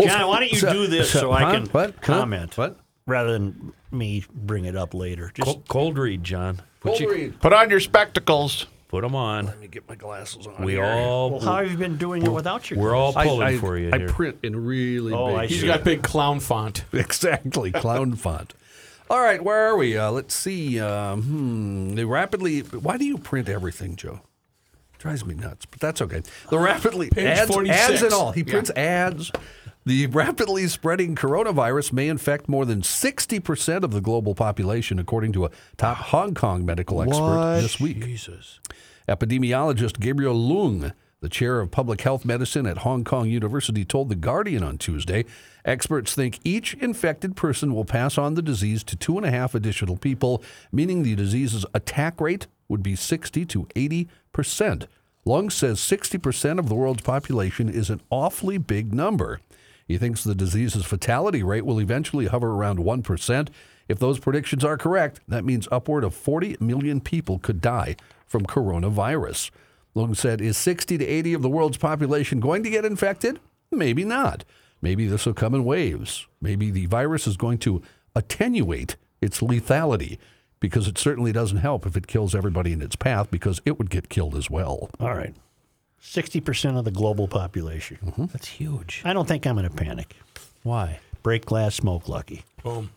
[0.00, 1.52] John, why don't you do this so- so I huh?
[1.52, 2.00] can What?
[2.00, 2.56] Comment?
[2.56, 2.76] What?
[3.06, 5.30] Rather than me bring it up later.
[5.34, 6.60] Just Cold, cold read, John.
[6.80, 8.66] Put, you, Put on your spectacles.
[8.88, 9.46] put them on.
[9.46, 10.62] Let me get my glasses on.
[10.64, 10.84] We here.
[10.84, 13.56] all well, how have you been doing it without your we're all I- pulling I,
[13.58, 14.08] for you I here.
[14.08, 15.36] print in really Oh, big.
[15.36, 15.66] I He's see.
[15.66, 16.84] got big clown font.
[16.92, 18.52] exactly clown font.
[19.10, 19.96] All right, where are we?
[19.98, 20.80] Uh, let's see.
[20.80, 22.60] Um, hmm, the rapidly.
[22.60, 24.20] Why do you print everything, Joe?
[24.98, 26.22] Drives me nuts, but that's okay.
[26.48, 27.78] The rapidly Page ads, 46.
[27.90, 28.32] ads and all.
[28.32, 28.50] He Yeah.
[28.52, 29.30] prints ads.
[29.86, 35.44] The rapidly spreading coronavirus may infect more than 60% of the global population, according to
[35.44, 38.02] a top Hong Kong medical expert this week.
[38.02, 38.60] Jesus.
[39.06, 44.14] Epidemiologist Gabriel Leung, the chair of public health medicine at Hong Kong University, told The
[44.14, 45.26] Guardian on Tuesday
[45.66, 49.54] experts think each infected person will pass on the disease to two and a half
[49.54, 54.86] additional people, meaning the disease's attack rate would be 60 to 80 percent.
[55.26, 59.40] Leung says 60 percent of the world's population is an awfully big number.
[59.86, 63.48] He thinks the disease's fatality rate will eventually hover around 1%.
[63.88, 68.46] If those predictions are correct, that means upward of 40 million people could die from
[68.46, 69.50] coronavirus.
[69.94, 73.38] Leung said, Is 60 to 80 of the world's population going to get infected?
[73.70, 74.44] Maybe not.
[74.80, 76.26] Maybe this will come in waves.
[76.40, 77.82] Maybe the virus is going to
[78.14, 80.18] attenuate its lethality
[80.60, 83.90] because it certainly doesn't help if it kills everybody in its path because it would
[83.90, 84.90] get killed as well.
[84.98, 85.34] All right.
[86.04, 87.98] 60% of the global population.
[88.04, 88.26] Mm-hmm.
[88.26, 89.02] That's huge.
[89.04, 90.16] I don't think I'm going to panic.
[90.62, 91.00] Why?
[91.22, 92.42] Break glass, smoke lucky.
[92.62, 92.90] Boom.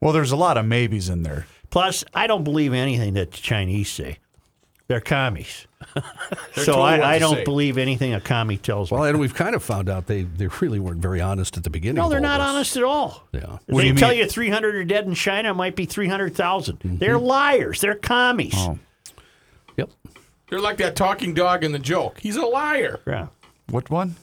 [0.00, 1.46] Well, there's a lot of maybes in there.
[1.70, 4.18] Plus, I don't believe anything that the Chinese say.
[4.88, 5.66] They're commies.
[6.54, 7.44] They're so told I, I don't say.
[7.44, 8.96] believe anything a commie tells me.
[8.98, 11.70] Well, and we've kind of found out they, they really weren't very honest at the
[11.70, 11.96] beginning.
[11.96, 12.46] no, they're not this.
[12.46, 13.24] honest at all.
[13.32, 13.40] Yeah.
[13.40, 14.18] If What do they you tell mean?
[14.20, 16.78] you 300 are dead in China, it might be 300,000.
[16.78, 16.96] Mm-hmm.
[16.98, 17.80] They're liars.
[17.80, 18.54] They're commies.
[18.56, 18.78] Oh,
[19.76, 19.90] Yep.
[20.48, 22.18] They're like that talking dog in the joke.
[22.20, 23.00] He's a liar.
[23.06, 23.28] Yeah.
[23.70, 24.16] what one?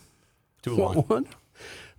[0.62, 1.06] Too What long.
[1.06, 1.26] one?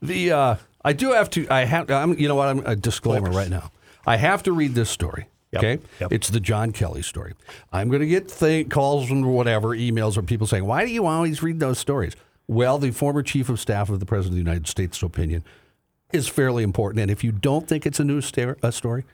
[0.00, 1.46] The uh, I do have to.
[1.48, 1.90] I have.
[1.90, 2.18] I'm.
[2.18, 2.48] You know what?
[2.48, 3.70] I'm a disclaimer right now.
[4.06, 5.26] I have to read this story.
[5.52, 6.12] Yep, Okay, yep.
[6.12, 7.34] it's the John Kelly story.
[7.72, 11.06] I'm going to get th- calls and whatever emails from people saying, "Why do you
[11.06, 12.14] always read those stories?"
[12.48, 15.44] Well, the former chief of staff of the president of the United States' opinion
[16.12, 19.04] is fairly important, and if you don't think it's a news sta- a story,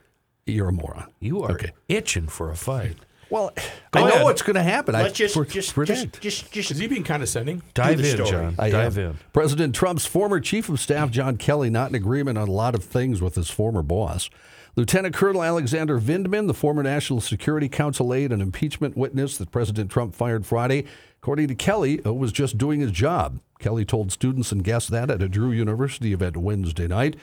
[0.47, 1.09] you're a moron.
[1.21, 1.73] You are Okay.
[1.89, 2.97] itching for a fight.
[3.31, 3.53] Well,
[3.93, 4.25] Go I know ahead.
[4.25, 4.95] what's going to happen.
[4.95, 6.21] I Let's just, pre- just, predict.
[6.21, 7.63] just, just, just, Is he being condescending?
[7.75, 8.31] Dive the in, story.
[8.31, 8.55] John.
[8.59, 9.11] I Dive am.
[9.11, 9.19] in.
[9.33, 12.85] President Trump's former chief of staff, John Kelly, not in agreement on a lot of
[12.85, 14.31] things with his former boss.
[14.77, 19.91] Lieutenant Colonel Alexander Vindman, the former National Security Council aide and impeachment witness that President
[19.91, 20.85] Trump fired Friday,
[21.21, 23.41] according to Kelly, uh, was just doing his job.
[23.59, 27.17] Kelly told students and guests that at a Drew University event Wednesday night.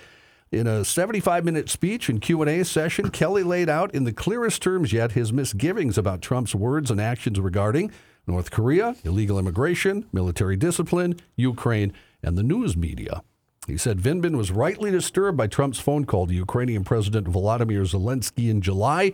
[0.49, 5.11] In a 75-minute speech and Q&A session, Kelly laid out in the clearest terms yet
[5.11, 7.91] his misgivings about Trump's words and actions regarding
[8.25, 11.91] North Korea, illegal immigration, military discipline, Ukraine,
[12.23, 13.23] and the news media.
[13.67, 18.49] He said Vindman was rightly disturbed by Trump's phone call to Ukrainian President Volodymyr Zelensky
[18.49, 19.11] in July.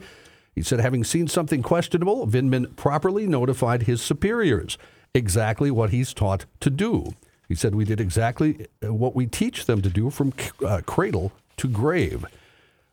[0.53, 4.77] He said, having seen something questionable, Vindman properly notified his superiors,
[5.15, 7.15] exactly what he's taught to do.
[7.47, 10.33] He said, We did exactly uh, what we teach them to do from
[10.65, 12.25] uh, cradle to grave.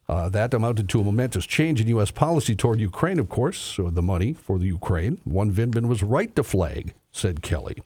[0.09, 2.11] Uh, that amounted to a momentous change in U.S.
[2.11, 5.19] policy toward Ukraine, of course, so the money for the Ukraine.
[5.25, 7.77] One Vindman was right to flag, said Kelly.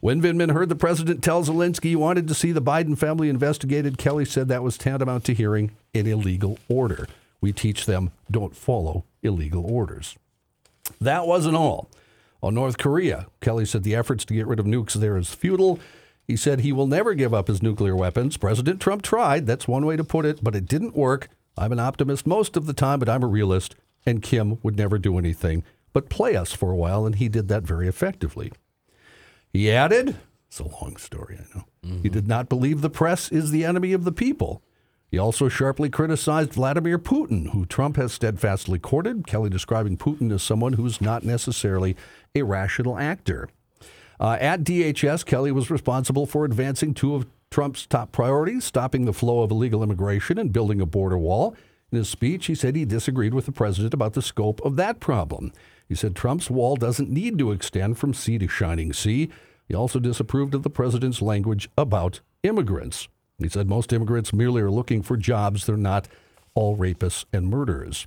[0.00, 3.98] When Vindman heard the president tell Zelensky he wanted to see the Biden family investigated,
[3.98, 7.06] Kelly said that was tantamount to hearing an illegal order.
[7.40, 10.16] We teach them don't follow illegal orders.
[11.00, 11.88] That wasn't all.
[12.42, 15.78] On North Korea, Kelly said the efforts to get rid of nukes there is futile.
[16.26, 18.36] He said he will never give up his nuclear weapons.
[18.36, 21.28] President Trump tried, that's one way to put it, but it didn't work.
[21.56, 23.74] I'm an optimist most of the time, but I'm a realist,
[24.04, 25.62] and Kim would never do anything
[25.92, 28.52] but play us for a while, and he did that very effectively.
[29.52, 30.16] He added,
[30.48, 31.64] it's a long story, I know.
[31.82, 32.08] He mm-hmm.
[32.08, 34.62] did not believe the press is the enemy of the people.
[35.12, 40.42] He also sharply criticized Vladimir Putin, who Trump has steadfastly courted, Kelly describing Putin as
[40.42, 41.96] someone who's not necessarily
[42.34, 43.50] a rational actor.
[44.18, 49.12] Uh, at DHS, Kelly was responsible for advancing two of Trump's top priorities stopping the
[49.12, 51.54] flow of illegal immigration and building a border wall.
[51.90, 54.98] In his speech, he said he disagreed with the president about the scope of that
[54.98, 55.52] problem.
[55.86, 59.28] He said Trump's wall doesn't need to extend from sea to shining sea.
[59.68, 63.08] He also disapproved of the president's language about immigrants.
[63.38, 65.66] He said most immigrants merely are looking for jobs.
[65.66, 66.08] They're not
[66.54, 68.06] all rapists and murderers.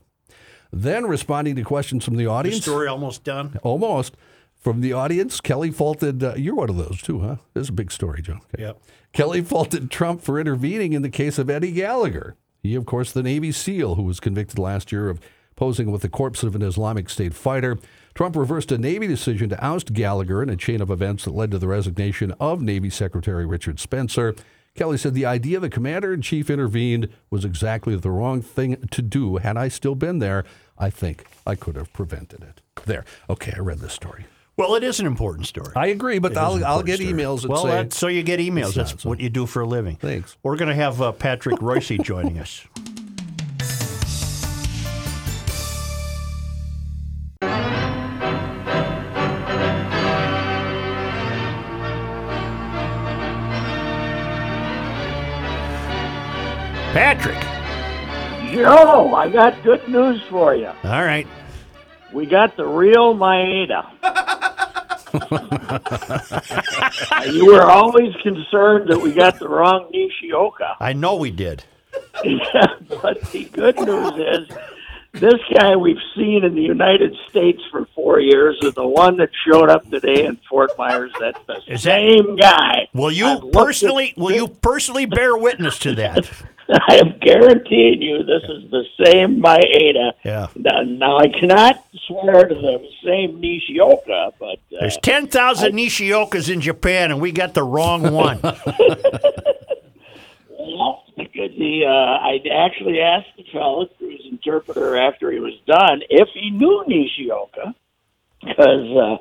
[0.71, 3.57] Then, responding to questions from the the audience, story almost done.
[3.63, 4.15] almost
[4.55, 6.23] from the audience, Kelly faulted.
[6.23, 7.37] Uh, you're one of those too, huh?
[7.53, 8.41] This is a big story, John.
[8.53, 8.63] Okay.
[8.63, 8.81] Yep.
[9.13, 12.35] Kelly faulted Trump for intervening in the case of Eddie Gallagher.
[12.61, 15.19] He, of course, the Navy SEAL who was convicted last year of
[15.55, 17.77] posing with the corpse of an Islamic State fighter.
[18.13, 21.51] Trump reversed a Navy decision to oust Gallagher in a chain of events that led
[21.51, 24.35] to the resignation of Navy Secretary Richard Spencer.
[24.75, 29.01] Kelly said the idea the commander in chief intervened was exactly the wrong thing to
[29.01, 29.37] do.
[29.37, 30.43] Had I still been there,
[30.77, 32.61] I think I could have prevented it.
[32.85, 33.05] There.
[33.29, 34.25] Okay, I read this story.
[34.57, 35.73] Well, it is an important story.
[35.75, 37.13] I agree, but I'll, I'll get story.
[37.13, 38.73] emails that well, say so you get emails.
[38.73, 39.95] That's what you do for a living.
[39.95, 40.37] Thanks.
[40.43, 42.65] We're going to have uh, Patrick Royce joining us.
[56.95, 57.35] Patrick.
[58.53, 60.71] Joe, I got good news for you.
[60.85, 61.27] All right.
[62.13, 63.83] We got the real Maeda.
[67.33, 70.77] you were always concerned that we got the wrong Nishioka.
[70.79, 71.65] I know we did.
[72.23, 74.57] yeah, but the good news is
[75.19, 79.29] this guy we've seen in the United States for four years is the one that
[79.47, 81.11] showed up today in Fort Myers.
[81.19, 82.87] That's the Is that- same guy.
[82.93, 84.13] Will you I've at- personally?
[84.17, 86.29] Will you personally bear witness to that?
[86.89, 90.13] I am guaranteeing you this is the same Maeda.
[90.23, 90.47] Yeah.
[90.55, 96.61] Now, now I cannot swear to the same Nishioka, but uh, There's 10,000 Nishiokas in
[96.61, 98.39] Japan, and we got the wrong one.
[100.65, 105.53] well, because he, uh, I actually asked the fellow, through his interpreter, after he was
[105.65, 107.75] done, if he knew Nishioka,
[108.41, 109.17] because, uh,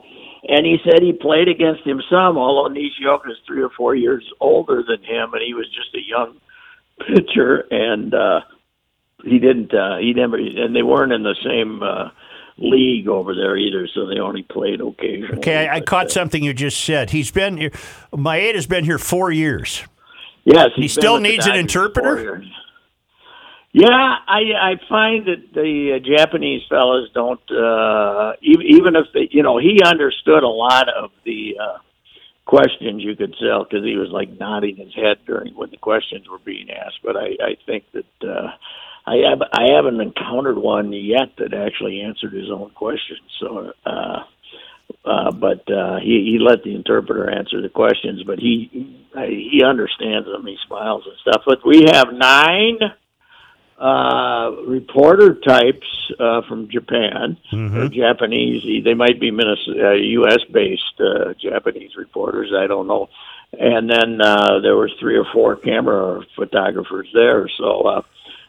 [0.49, 4.25] and he said he played against him some, although Nishioka is three or four years
[4.41, 6.37] older than him, and he was just a young
[7.07, 8.41] pitcher, and uh,
[9.25, 11.83] he didn't, uh, he never, and they weren't in the same.
[11.83, 12.11] Uh,
[12.57, 15.39] league over there either, so they only played occasionally.
[15.39, 17.11] Okay, I, I caught uh, something you just said.
[17.11, 17.73] He's been here,
[18.13, 19.83] Maeda's been here four years.
[20.45, 22.43] Yes, He still needs an interpreter?
[23.73, 23.89] Yeah,
[24.29, 29.43] I I find that the uh, Japanese fellows don't uh, even even if they you
[29.43, 31.79] know he understood a lot of the uh,
[32.45, 36.29] questions you could tell because he was like nodding his head during when the questions
[36.29, 37.01] were being asked.
[37.03, 38.53] But I I think that uh,
[39.07, 43.29] I have I haven't encountered one yet that actually answered his own questions.
[43.41, 43.73] So.
[43.85, 44.23] uh
[45.05, 50.26] uh, but uh, he he let the interpreter answer the questions, but he he understands
[50.26, 50.47] them.
[50.47, 51.43] He smiles and stuff.
[51.47, 52.78] But we have nine
[53.78, 55.87] uh, reporter types
[56.18, 58.85] uh, from Japan or Japanese.
[58.85, 60.39] They might be Minnesota, uh, U.S.
[60.53, 62.53] based uh, Japanese reporters.
[62.57, 63.09] I don't know.
[63.53, 67.49] And then uh, there was three or four camera photographers there.
[67.59, 68.03] So uh,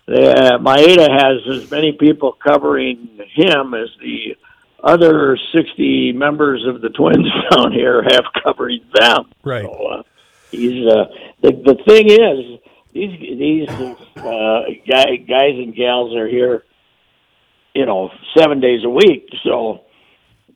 [0.08, 4.38] they, uh, Maeda has as many people covering him as the
[4.84, 9.32] other 60 members of the Twins down here have covered them.
[9.44, 9.64] Right.
[9.64, 10.04] So, uh,
[10.52, 11.06] he's uh,
[11.42, 12.60] the the thing is
[12.94, 16.64] these these uh, guy, guys and gals are here,
[17.74, 19.28] you know, seven days a week.
[19.44, 19.82] So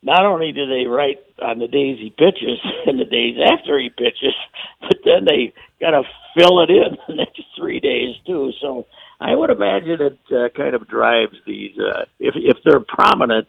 [0.01, 3.89] not only do they write on the days he pitches and the days after he
[3.89, 4.33] pitches,
[4.81, 6.03] but then they got to
[6.37, 8.51] fill it in the next three days too.
[8.61, 8.85] So
[9.19, 13.47] I would imagine it uh, kind of drives these uh, if if they're prominent.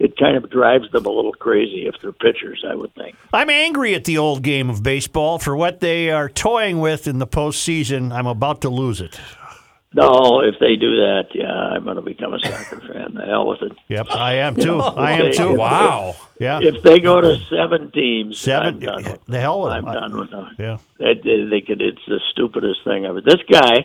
[0.00, 3.14] It kind of drives them a little crazy if they're pitchers, I would think.
[3.34, 7.18] I'm angry at the old game of baseball for what they are toying with in
[7.18, 8.10] the postseason.
[8.10, 9.20] I'm about to lose it.
[9.92, 13.12] No, if they do that, yeah, I'm going to become a soccer fan.
[13.14, 13.72] The hell with it.
[13.88, 14.78] Yep, I am too.
[14.80, 15.54] I am too.
[15.56, 16.14] Wow.
[16.38, 16.60] Yeah.
[16.62, 18.74] If they go to seven teams, Seven.
[18.76, 19.94] I'm done with The hell with I'm them.
[19.94, 20.56] done with them.
[20.58, 20.78] Yeah.
[20.98, 23.20] They could, it's the stupidest thing ever.
[23.20, 23.84] This guy,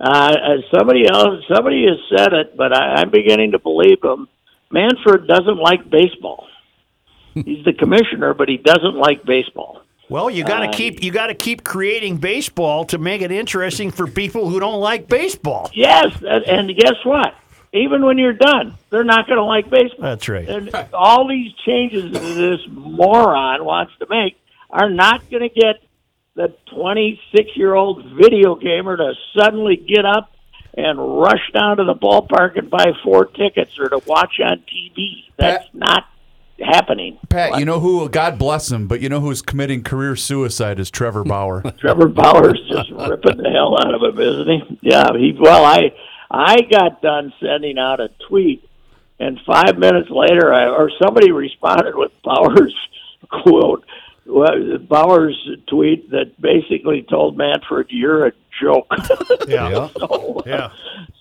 [0.00, 4.26] uh, uh, somebody else, somebody has said it, but I, I'm beginning to believe him.
[4.72, 6.46] Manfred doesn't like baseball.
[7.34, 9.82] He's the commissioner, but he doesn't like baseball.
[10.08, 13.30] Well, you got to Uh, keep you got to keep creating baseball to make it
[13.32, 15.70] interesting for people who don't like baseball.
[15.72, 17.34] Yes, and, and guess what?
[17.72, 20.02] Even when you're done, they're not going to like baseball.
[20.02, 20.46] That's right.
[20.46, 24.36] And all these changes that this moron wants to make
[24.68, 25.76] are not going to get
[26.34, 30.32] the 26 year old video gamer to suddenly get up
[30.76, 35.24] and rush down to the ballpark and buy four tickets or to watch on TV.
[35.36, 36.04] That's not
[36.60, 37.18] happening.
[37.28, 38.08] Pat, you know who?
[38.08, 41.62] God bless him, but you know who's committing career suicide is Trevor Bauer.
[41.78, 44.78] Trevor Bauer's just ripping the hell out of him, isn't he?
[44.82, 45.36] Yeah, he.
[45.38, 45.92] Well, I
[46.30, 48.68] I got done sending out a tweet,
[49.18, 52.74] and five minutes later, I, or somebody responded with Bauer's
[53.30, 53.84] quote.
[54.26, 58.86] Well, Bauer's tweet that basically told Manfred, "You're a joke."
[59.48, 59.88] Yeah.
[59.98, 60.70] so, Yeah.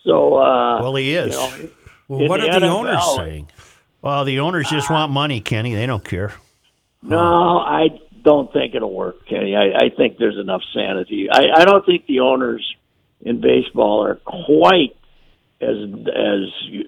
[0.03, 1.33] so uh, Well, he is.
[1.33, 1.69] you know,
[2.07, 3.47] Well, what the are the NFL, owners saying?
[4.01, 5.73] Well, the owners just want money, Kenny.
[5.73, 6.33] They don't care.
[7.03, 7.87] No, I
[8.23, 9.55] don't think it'll work, Kenny.
[9.55, 11.27] I, I think there's enough sanity.
[11.31, 12.63] I, I don't think the owners
[13.21, 14.95] in baseball are quite
[15.61, 16.83] as as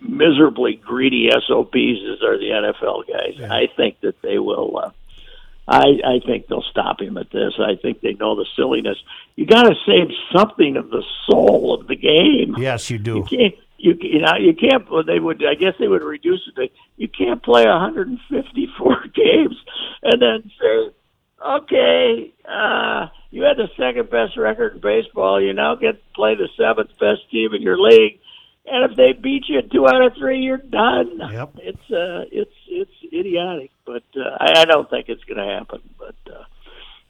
[0.00, 3.50] miserably greedy SOPs as are the NFL guys.
[3.50, 4.78] I think that they will.
[4.78, 4.90] Uh,
[5.68, 7.54] I I think they'll stop him at this.
[7.58, 8.98] I think they know the silliness.
[9.36, 12.56] You got to save something of the soul of the game.
[12.58, 13.16] Yes, you do.
[13.16, 13.54] You can't.
[13.78, 14.90] You, you know you can't.
[14.90, 15.44] Well, they would.
[15.44, 16.54] I guess they would reduce it.
[16.56, 19.56] To, you can't play 154 games
[20.02, 20.94] and then say,
[21.44, 25.40] okay, uh, you had the second best record in baseball.
[25.40, 28.20] You now get to play the seventh best team in your league,
[28.66, 31.18] and if they beat you two out of three, you're done.
[31.18, 31.56] Yep.
[31.58, 35.80] It's uh, it's it's idiotic, but uh, I, I don't think it's going to happen.
[35.98, 36.44] But uh,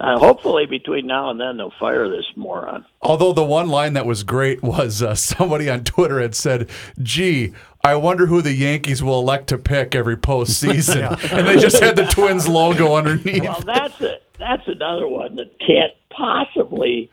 [0.01, 2.85] uh, hopefully, between now and then, they'll fire this moron.
[3.03, 6.69] Although the one line that was great was uh, somebody on Twitter had said,
[7.01, 7.53] "Gee,
[7.85, 11.97] I wonder who the Yankees will elect to pick every postseason," and they just had
[11.97, 13.45] the Twins logo underneath.
[13.45, 17.11] Well, that's a that's another one that can't possibly.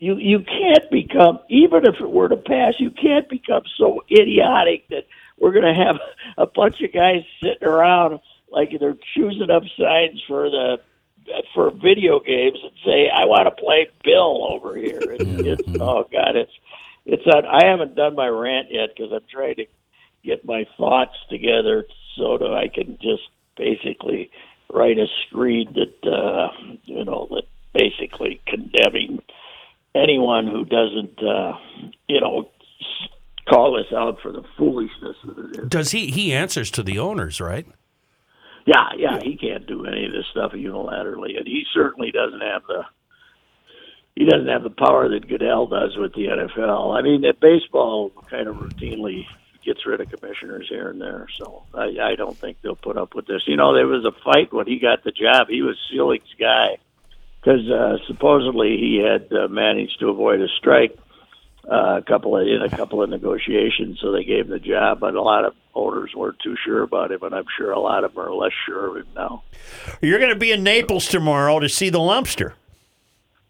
[0.00, 4.88] You you can't become even if it were to pass, you can't become so idiotic
[4.88, 5.06] that
[5.38, 5.96] we're going to have
[6.38, 8.18] a bunch of guys sitting around
[8.50, 10.78] like they're choosing up signs for the
[11.54, 16.08] for video games and say, "I want to play Bill over here." It's, it's oh
[16.10, 16.52] god, it's
[17.04, 17.26] it's.
[17.26, 19.66] On, I haven't done my rant yet because I'm trying to
[20.24, 21.84] get my thoughts together
[22.16, 24.30] so that I can just basically
[24.72, 26.48] write a screed that uh,
[26.84, 27.44] you know that
[27.74, 29.20] basically condemning
[29.94, 31.52] anyone who doesn't uh,
[32.08, 32.50] you know
[33.48, 35.68] call us out for the foolishness that it is.
[35.68, 36.10] Does he?
[36.10, 37.66] He answers to the owners, right?
[38.66, 42.62] Yeah, yeah, he can't do any of this stuff unilaterally, and he certainly doesn't have
[42.68, 42.84] the
[44.16, 46.96] he doesn't have the power that Goodell does with the NFL.
[46.96, 49.24] I mean, that baseball kind of routinely
[49.64, 53.14] gets rid of commissioners here and there, so I, I don't think they'll put up
[53.14, 53.42] with this.
[53.46, 55.48] You know, there was a fight when he got the job.
[55.48, 56.76] He was Selig's guy
[57.40, 60.96] because uh, supposedly he had uh, managed to avoid a strike
[61.70, 65.00] uh, a couple of in a couple of negotiations, so they gave him the job.
[65.00, 68.04] But a lot of owners weren't too sure about him, and I'm sure a lot
[68.04, 69.42] of them are less sure of him now.
[70.00, 72.54] You're going to be in Naples tomorrow to see the Lumpster.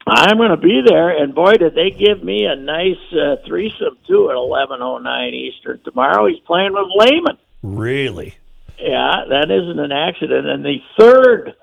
[0.06, 3.96] I'm going to be there, and boy, did they give me a nice uh, threesome
[4.06, 6.26] too at 11:09 Eastern tomorrow.
[6.26, 7.38] He's playing with Lehman.
[7.62, 8.34] Really?
[8.78, 10.46] Yeah, that isn't an accident.
[10.48, 11.54] And the third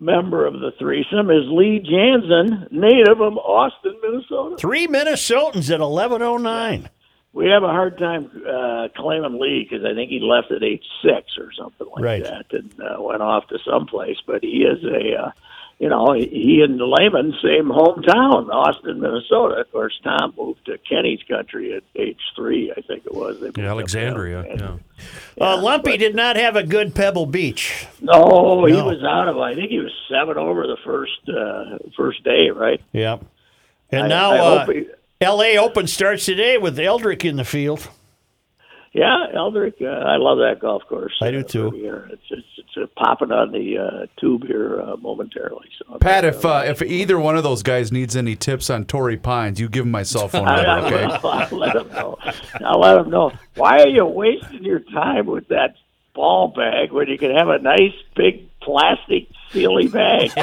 [0.00, 4.56] member of the threesome is Lee Janzen, native of Austin, Minnesota.
[4.56, 6.88] Three Minnesotans at 11:09.
[7.32, 10.82] We have a hard time uh, claiming Lee because I think he left at age
[11.00, 12.24] six or something like Right.
[12.24, 14.16] that, and uh, went off to someplace.
[14.26, 15.30] But he is a, uh,
[15.80, 19.56] you know, he- he and Lehman same hometown, Austin, Minnesota.
[19.62, 23.36] Of course, Tom moved to Kenny's country at age three, I think it was.
[23.40, 24.44] They moved up to Alexandria.
[24.48, 24.72] Yeah.
[25.40, 27.86] Uh, Lumpy did not have a good Pebble Beach.
[28.02, 28.84] No, he No.
[28.86, 29.38] was out of.
[29.38, 32.80] I think he was seven over the first uh, first day, right?
[32.92, 33.24] Yep.
[33.90, 34.86] And I- now I uh, he-
[35.22, 35.56] L.A.
[35.58, 37.88] Open starts today with Eldrick in the field.
[38.92, 39.74] Yeah, Eldrick.
[39.80, 41.16] Uh, I love that golf course.
[41.22, 41.70] I do uh, too.
[41.70, 42.08] Here.
[42.10, 45.68] It's it's, it's uh, popping on the uh, tube here uh, momentarily.
[45.78, 49.16] So Pat, if uh, if either one of those guys needs any tips on Torrey
[49.16, 51.06] Pines, you give him my cell phone number, okay?
[51.06, 52.18] will I'll let him know.
[52.64, 53.32] I'll let him know.
[53.54, 55.76] Why are you wasting your time with that
[56.12, 60.30] ball bag when you can have a nice big plastic sealy bag?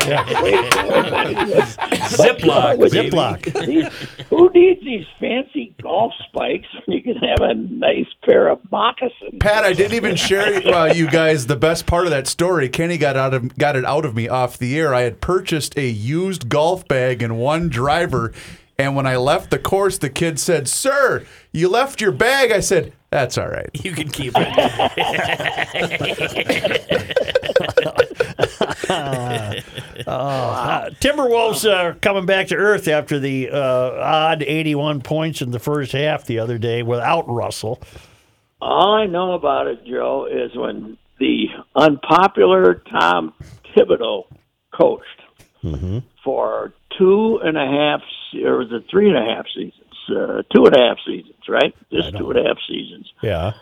[2.07, 4.27] Ziploc, Ziploc.
[4.29, 9.37] Who needs these fancy golf spikes when you can have a nice pair of moccasins?
[9.39, 12.69] Pat, I didn't even share uh, you guys the best part of that story.
[12.69, 14.93] Kenny got out of got it out of me off the air.
[14.93, 18.33] I had purchased a used golf bag and one driver,
[18.77, 22.59] and when I left the course, the kid said, "Sir, you left your bag." I
[22.59, 24.47] said, "That's all right." You can keep it.
[30.07, 35.59] Uh, Timberwolves uh, coming back to earth after the uh, odd 81 points in the
[35.59, 37.81] first half the other day without Russell.
[38.61, 43.33] All I know about it, Joe, is when the unpopular Tom
[43.75, 44.27] Thibodeau
[44.71, 45.05] coached
[46.23, 48.01] for two and a half,
[48.45, 49.73] or was it three and a half seasons?
[50.09, 51.75] Uh, two and a half seasons, right?
[51.91, 53.11] Just two and a half seasons.
[53.21, 53.53] Yeah.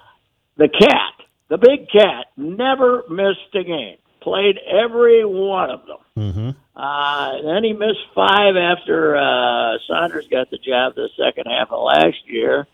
[0.58, 1.14] The cat,
[1.50, 3.98] the big cat, never missed a game.
[4.26, 5.98] Played every one of them.
[6.18, 6.50] Mm-hmm.
[6.76, 11.84] Uh, then he missed five after uh, Saunders got the job the second half of
[11.84, 12.66] last year.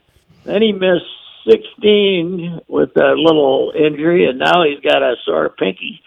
[0.45, 1.11] Then he missed
[1.49, 6.01] 16 with a little injury, and now he's got a sore pinky.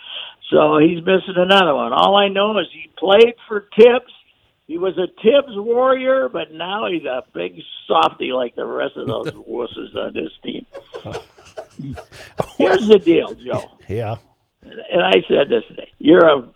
[0.51, 1.93] So he's missing another one.
[1.93, 4.13] All I know is he played for Tibbs.
[4.67, 9.09] He was a Tibbs warrior, but now he's a big softy like the rest of
[9.09, 10.65] those wusses on this team.
[12.57, 14.17] Here's the deal, Joe Yeah.
[14.65, 15.91] And I said this today.
[15.99, 16.49] You're a,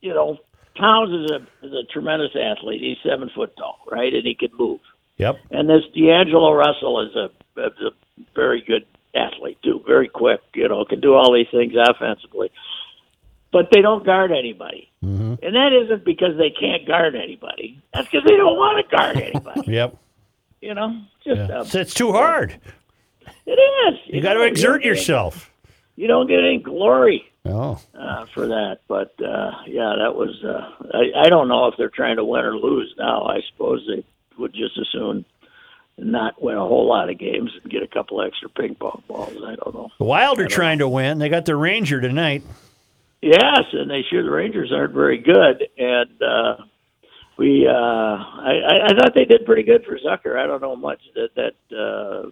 [0.00, 0.38] you know,
[0.76, 2.80] Towns is a is a tremendous athlete.
[2.80, 4.80] He's seven foot tall, right, and he can move.
[5.18, 5.38] Yep.
[5.50, 7.24] And this D'Angelo Russell is a,
[7.66, 7.90] is a
[8.34, 10.40] very good athlete too, very quick.
[10.54, 12.50] You know, can do all these things offensively,
[13.52, 14.88] but they don't guard anybody.
[15.04, 15.34] Mm-hmm.
[15.44, 17.82] And that isn't because they can't guard anybody.
[17.92, 19.62] That's because they don't want to guard anybody.
[19.72, 19.96] Yep.
[20.62, 21.58] you know, just Yeah.
[21.58, 22.58] uh, So it's too hard.
[23.46, 23.98] it is.
[24.06, 25.50] You got to exert yourself.
[25.96, 27.29] You don't get any glory.
[27.46, 27.80] Oh.
[27.98, 28.80] uh, for that.
[28.86, 30.42] But uh, yeah, that was.
[30.44, 33.24] Uh, I, I don't know if they're trying to win or lose now.
[33.24, 34.04] I suppose they
[34.38, 35.24] would just as soon
[35.96, 39.36] not win a whole lot of games and get a couple extra ping pong balls.
[39.36, 39.90] I don't know.
[39.98, 41.18] The Wild are trying to win.
[41.18, 42.42] They got the Ranger tonight.
[43.22, 46.56] Yes, and they sure the Rangers aren't very good, and uh,
[47.36, 47.66] we.
[47.66, 50.38] Uh, I, I, I thought they did pretty good for Zucker.
[50.38, 52.30] I don't know much that that uh,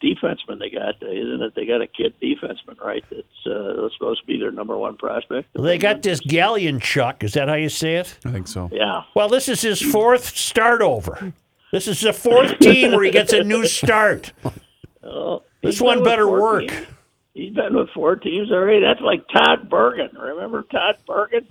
[0.00, 1.54] the defenseman they got isn't it?
[1.54, 3.04] They got a kid defenseman, right?
[3.10, 5.48] That's uh, supposed to be their number one prospect.
[5.54, 7.22] They got this Galchenyuk.
[7.22, 8.18] Is that how you say it?
[8.24, 8.68] I think so.
[8.72, 9.02] Yeah.
[9.14, 11.32] Well, this is his fourth start over.
[11.72, 14.32] This is the fourth team where he gets a new start.
[15.06, 16.66] Oh, This one better work.
[16.66, 16.86] teams.
[17.34, 18.80] He's been with four teams already.
[18.80, 20.08] That's like Todd Bergen.
[20.18, 21.46] Remember Todd Bergen?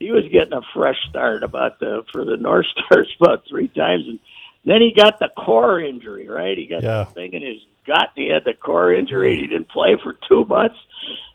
[0.00, 4.08] he was getting a fresh start about the for the North Stars about three times,
[4.08, 4.18] and
[4.66, 6.28] then he got the core injury.
[6.28, 7.04] Right, he got Yeah.
[7.04, 8.10] the thing in his gut.
[8.14, 9.32] He had the core injury.
[9.32, 10.76] and He didn't play for two months.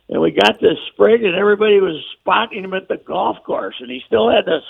[0.09, 3.89] And we got this spring, and everybody was spotting him at the golf course, and
[3.89, 4.63] he still had this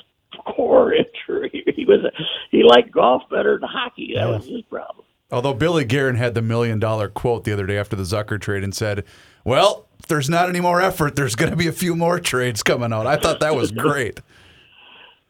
[0.46, 0.94] core
[1.28, 1.64] injury.
[1.76, 2.12] He was a,
[2.52, 4.14] he liked golf better than hockey.
[4.16, 5.06] That was his problem.
[5.32, 8.64] Although Billy Guerin had the million dollar quote the other day after the Zucker trade
[8.64, 9.04] and said,
[9.44, 12.62] Well, if there's not any more effort, there's going to be a few more trades
[12.62, 13.08] coming out.
[13.08, 14.20] I thought that was great.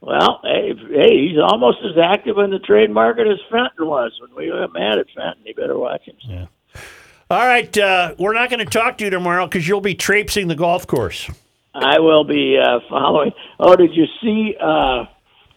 [0.02, 4.36] Well, hey, hey, he's almost as active in the trade market as Fenton was when
[4.36, 5.44] we got mad at Fenton.
[5.46, 6.16] You better watch him.
[6.24, 6.46] Yeah.
[7.30, 10.48] All right, uh, we're not going to talk to you tomorrow because you'll be traipsing
[10.48, 11.30] the golf course.
[11.74, 13.32] I will be uh, following.
[13.60, 14.56] Oh, did you see?
[14.60, 15.06] Uh,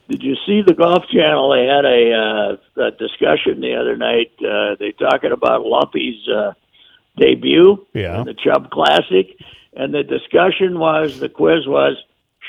[0.08, 1.50] did you see the Golf Channel?
[1.50, 4.30] They had a, uh, a discussion the other night.
[4.38, 6.52] Uh, they talking about Lumpy's uh,
[7.16, 8.20] debut Yeah.
[8.20, 9.34] in the Chubb Classic,
[9.72, 11.96] and the discussion was the quiz was.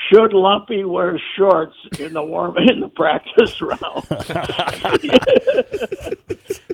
[0.08, 3.80] Should Lumpy wear shorts in the warm in the practice round?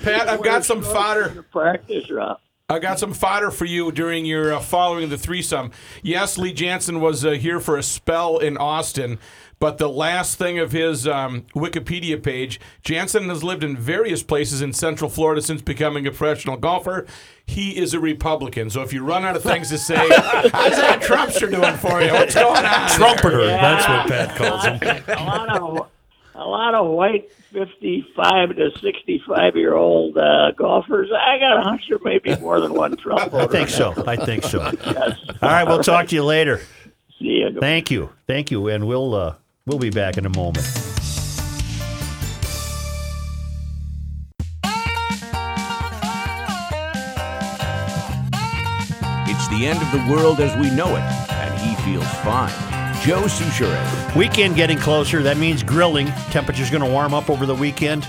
[0.02, 1.28] Pat, I've got some fodder.
[1.28, 2.38] The practice round.
[2.68, 5.72] I got some fodder for you during your uh, following the threesome.
[6.02, 9.18] Yes, Lee Janzen was uh, here for a spell in Austin,
[9.62, 14.60] but the last thing of his um, Wikipedia page, Janzen has lived in various places
[14.60, 17.06] in Central Florida since becoming a professional golfer.
[17.46, 21.00] He is a Republican, so if you run out of things to say, how's that
[21.00, 22.12] Trumpster doing for you?
[22.12, 22.88] What's going on?
[22.88, 23.46] Trumpeter.
[23.46, 24.80] That's what Pat calls him.
[25.06, 25.88] a lot of
[26.34, 31.08] a lot of white fifty-five to sixty-five year old uh, golfers.
[31.12, 33.44] I got a hunch there may be more than one Trump voter.
[33.44, 33.94] I think so.
[34.08, 34.60] I think so.
[35.40, 36.62] All right, we'll talk to you later.
[37.20, 37.60] See you.
[37.60, 39.34] Thank you, thank you, and we'll uh,
[39.66, 40.66] we'll be back in a moment.
[49.28, 52.50] It's the end of the world as we know it, and he feels fine.
[53.02, 54.16] Joe Soucheray.
[54.16, 55.22] Weekend getting closer.
[55.22, 56.06] That means grilling.
[56.30, 58.06] Temperature's going to warm up over the weekend.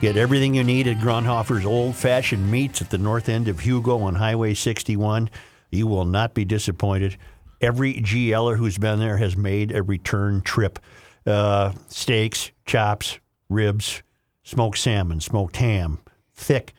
[0.00, 4.00] Get everything you need at Grundhofer's Old Fashioned Meats at the north end of Hugo
[4.00, 5.28] on Highway 61.
[5.70, 7.16] You will not be disappointed.
[7.60, 10.78] Every GLer who's been there has made a return trip.
[11.26, 14.02] Uh, steaks, chops, ribs,
[14.42, 15.98] smoked salmon, smoked ham,
[16.34, 16.74] thick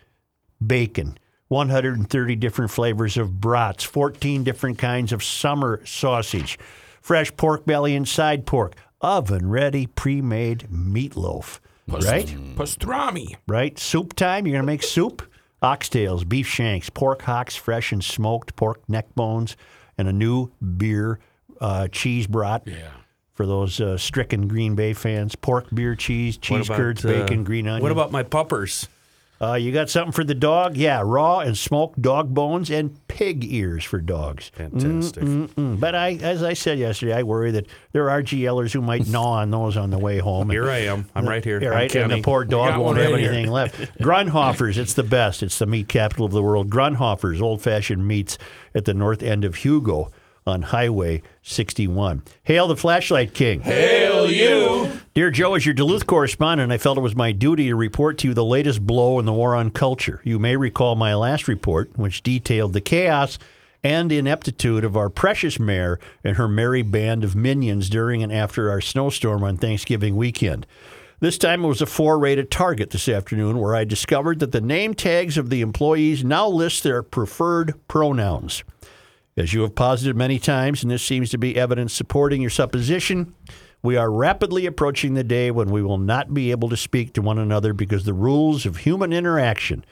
[0.65, 1.17] bacon,
[1.47, 6.59] 130 different flavors of brats, 14 different kinds of summer sausage,
[7.01, 11.59] fresh pork belly and side pork, oven ready pre made meatloaf.
[11.87, 12.27] Right?
[12.55, 13.35] Pastrami.
[13.47, 13.77] Right?
[13.77, 14.47] Soup time.
[14.47, 15.21] You're going to make soup?
[15.61, 19.55] Oxtails, beef shanks, pork hocks, fresh and smoked, pork neck bones,
[19.97, 21.19] and a new beer
[21.61, 22.63] uh, cheese brat.
[22.65, 22.91] Yeah.
[23.33, 27.19] For those uh, stricken Green Bay fans, pork, beer, cheese, cheese What curds, about, uh,
[27.23, 27.83] bacon, green onion.
[27.83, 28.87] What about my puppers?
[29.41, 30.77] Uh, you got something for the dog?
[30.77, 34.49] Yeah, raw and smoked dog bones and pig ears for dogs.
[34.55, 35.23] Fantastic.
[35.23, 39.07] Mm, But I, as I said yesterday, I worry that there are GLers who might
[39.07, 40.49] gnaw on those on the way home.
[40.49, 41.09] Here I am.
[41.15, 41.59] I'm right here.
[41.69, 43.31] Right, and the poor dog won't one have right here.
[43.33, 43.75] anything left.
[43.99, 45.43] Grundhofers, it's the best.
[45.43, 46.69] It's the meat capital of the world.
[46.69, 48.37] Grundhofers, old-fashioned meats
[48.73, 50.11] at the north end of Hugo
[50.47, 52.23] on Highway 61.
[52.43, 53.61] Hail the Flashlight King.
[53.61, 54.91] Hail you.
[55.13, 58.27] Dear Joe, as your Duluth correspondent, I felt it was my duty to report to
[58.27, 60.21] you the latest blow in the war on culture.
[60.23, 63.39] You may recall my last report, which detailed the chaos
[63.83, 68.69] and ineptitude of our precious mayor and her merry band of minions during and after
[68.69, 70.65] our snowstorm on Thanksgiving weekend.
[71.19, 74.59] This time it was a foray to Target this afternoon, where I discovered that the
[74.59, 78.63] name tags of the employees now list their preferred pronouns.
[79.37, 83.33] As you have posited many times, and this seems to be evidence supporting your supposition,
[83.85, 87.21] we are rapidly approaching the day when we will not be able to speak to
[87.21, 89.85] one another because the rules of human interaction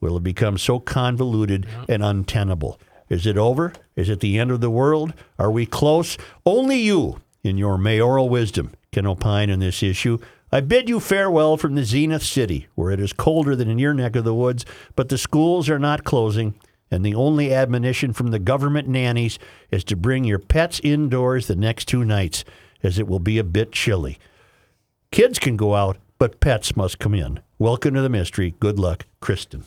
[0.00, 2.80] will have become so convoluted and untenable.
[3.08, 3.72] Is it over?
[3.96, 5.12] Is it the end of the world?
[5.38, 6.16] Are we close?
[6.46, 10.18] Only you, in your mayoral wisdom, can opine on this issue.
[10.52, 13.94] I bid you farewell from the Zenith City, where it is colder than in your
[13.94, 16.54] neck of the woods, but the schools are not closing,
[16.90, 19.38] and the only admonition from the government nannies
[19.70, 22.44] is to bring your pets indoors the next two nights,
[22.82, 24.18] as it will be a bit chilly.
[25.10, 27.40] Kids can go out, but pets must come in.
[27.58, 28.54] Welcome to the mystery.
[28.60, 29.64] Good luck, Kristen.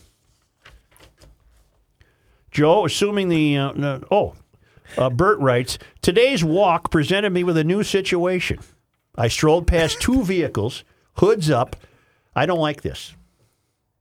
[2.51, 4.35] Joe, assuming the uh, no- oh,
[4.97, 8.59] uh, Bert writes today's walk presented me with a new situation.
[9.15, 10.83] I strolled past two vehicles,
[11.15, 11.75] hoods up.
[12.35, 13.15] I don't like this.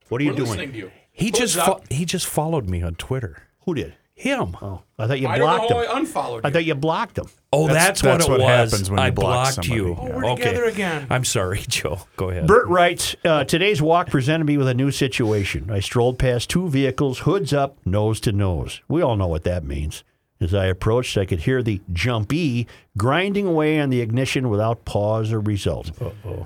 [0.08, 0.70] What are you We're doing?
[0.72, 0.90] to you.
[1.10, 3.42] He Who's just fo- he just followed me on Twitter.
[3.64, 3.94] Who did?
[4.22, 4.56] Him.
[4.62, 5.76] Oh, I thought you I blocked him.
[5.78, 6.52] how I unfollowed I you.
[6.52, 7.24] thought you blocked him.
[7.52, 8.70] Oh, That's- that's, that's what it what was.
[8.72, 9.96] happens when you I block blocked you.
[9.98, 10.44] Oh, we're okay.
[10.44, 11.06] together again.
[11.10, 11.98] I'm sorry, Joe.
[12.16, 12.46] Go ahead.
[12.46, 15.70] Bert writes, uh, today's walk presented me with a new situation.
[15.72, 18.80] I strolled past two vehicles, hoods up, nose to nose.
[18.86, 20.04] We all know what that means.
[20.40, 22.66] As I approached, I could hear the jumpy
[22.96, 25.90] grinding away on the ignition without pause or result.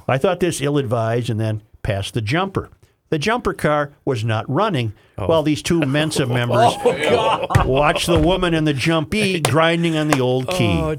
[0.08, 2.70] I thought this ill advised and then passed the jumper.
[3.08, 5.28] The jumper car was not running oh.
[5.28, 6.74] while these two Mensa oh, members
[7.64, 10.80] watched the woman in the jumpy grinding on the old key.
[10.80, 10.96] Oh.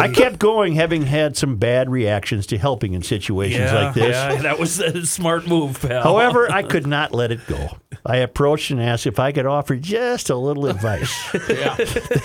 [0.00, 4.14] I kept going, having had some bad reactions to helping in situations like this.
[4.14, 6.02] Yeah, that was a smart move, pal.
[6.02, 7.76] However, I could not let it go.
[8.06, 11.12] I approached and asked if I could offer just a little advice.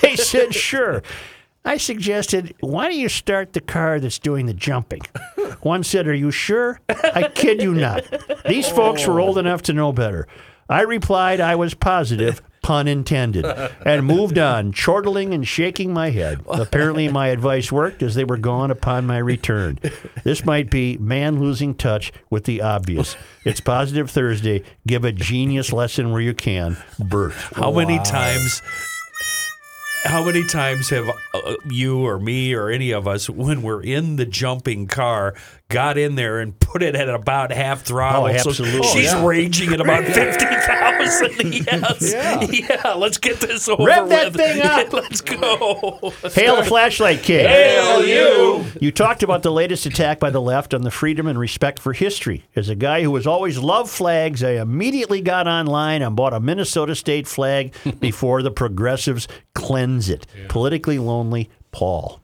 [0.01, 1.01] they said, sure.
[1.65, 5.01] I suggested, why don't you start the car that's doing the jumping?
[5.61, 6.79] One said, Are you sure?
[6.89, 8.03] I kid you not.
[8.45, 9.39] These folks were old oh.
[9.39, 10.27] enough to know better.
[10.69, 13.45] I replied I was positive, pun intended,
[13.85, 16.41] and moved on, chortling and shaking my head.
[16.47, 19.79] Apparently, my advice worked as they were gone upon my return.
[20.23, 23.15] This might be man losing touch with the obvious.
[23.45, 24.63] It's Positive Thursday.
[24.87, 26.77] Give a genius lesson where you can.
[26.97, 27.33] Bert.
[27.33, 28.61] How many times?
[30.03, 34.17] How many times have uh, you or me or any of us, when we're in
[34.17, 35.33] the jumping car,
[35.73, 38.25] got in there and put it at about half throttle?
[38.25, 38.87] Oh, So absolutely.
[38.87, 39.25] she's Yeah.
[39.25, 41.33] raging at about fifty thousand.
[41.53, 42.13] Yes,
[42.69, 42.93] yeah.
[42.93, 44.35] Let's get this over Rev that with.
[44.35, 44.93] thing up.
[44.93, 46.13] Let's go.
[46.33, 47.45] Hail the flashlight kid.
[47.47, 48.65] Hail you.
[48.79, 51.93] You talked about the latest attack by the left on the freedom and respect for
[51.93, 52.45] history.
[52.55, 56.39] As a guy who has always loved flags, I immediately got online and bought a
[56.39, 60.25] Minnesota state flag before the progressives cleanse it.
[60.47, 62.21] Politically lonely Paul.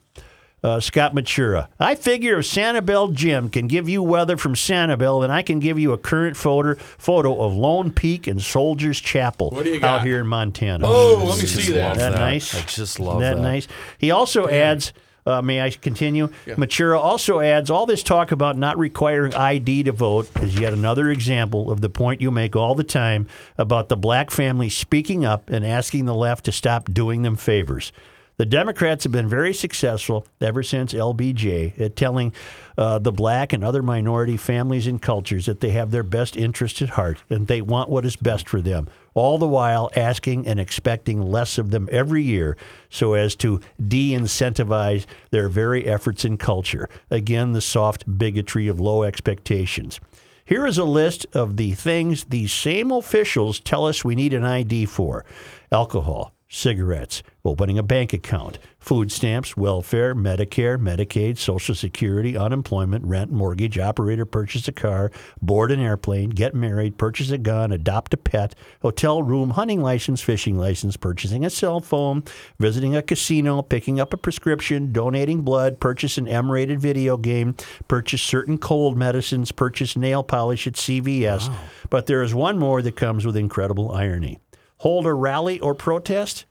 [0.62, 1.70] Uh, Scott Matura.
[1.80, 5.80] I figure if Sanibel Jim can give you weather from Sanibel, then I can give
[5.80, 10.04] you a current photo photo of Lone Peak and Soldiers Chapel What do you out
[10.04, 10.86] here in Montana.
[10.86, 11.96] Oh, let me see that.
[11.96, 12.20] Isn't that, that.
[12.20, 12.54] nice?
[12.54, 13.42] I just love Isn't that, that.
[13.42, 13.68] nice.
[13.98, 14.92] He also adds.
[15.26, 16.30] Uh, may I continue?
[16.48, 21.12] Matura also adds all this talk about not requiring ID to vote is yet another
[21.12, 25.50] example of the point you make all the time about the black family speaking up
[25.50, 27.92] and asking the left to stop doing them favors.
[28.40, 32.32] The Democrats have been very successful ever since LBJ at telling
[32.78, 36.82] uh, the black and other minority families and cultures that they have their best interests
[36.82, 40.58] at heart and they want what is best for them, all the while asking and
[40.58, 42.56] expecting less of them every year
[42.90, 46.88] so as to de incentivize their very efforts in culture.
[47.12, 50.00] Again, the soft bigotry of low expectations.
[50.46, 54.46] Here is a list of the things these same officials tell us we need an
[54.46, 55.26] ID for
[55.74, 63.32] alcohol, cigarettes, opening a bank account, food stamps, welfare, Medicare, Medicaid, Social Security, unemployment, rent,
[63.32, 65.12] mortgage, operator, purchase a car,
[65.42, 70.22] board an airplane, get married, purchase a gun, adopt a pet, hotel room, hunting license,
[70.22, 72.24] fishing license, purchasing a cell phone,
[72.60, 77.56] visiting a casino, picking up a prescription, donating blood, purchase an M rated video game,
[77.88, 81.54] purchase certain cold medicines, purchase nail polish at CVS.
[81.92, 84.40] But there is one more that comes with incredible irony.
[84.80, 86.46] Hold a rally or protest?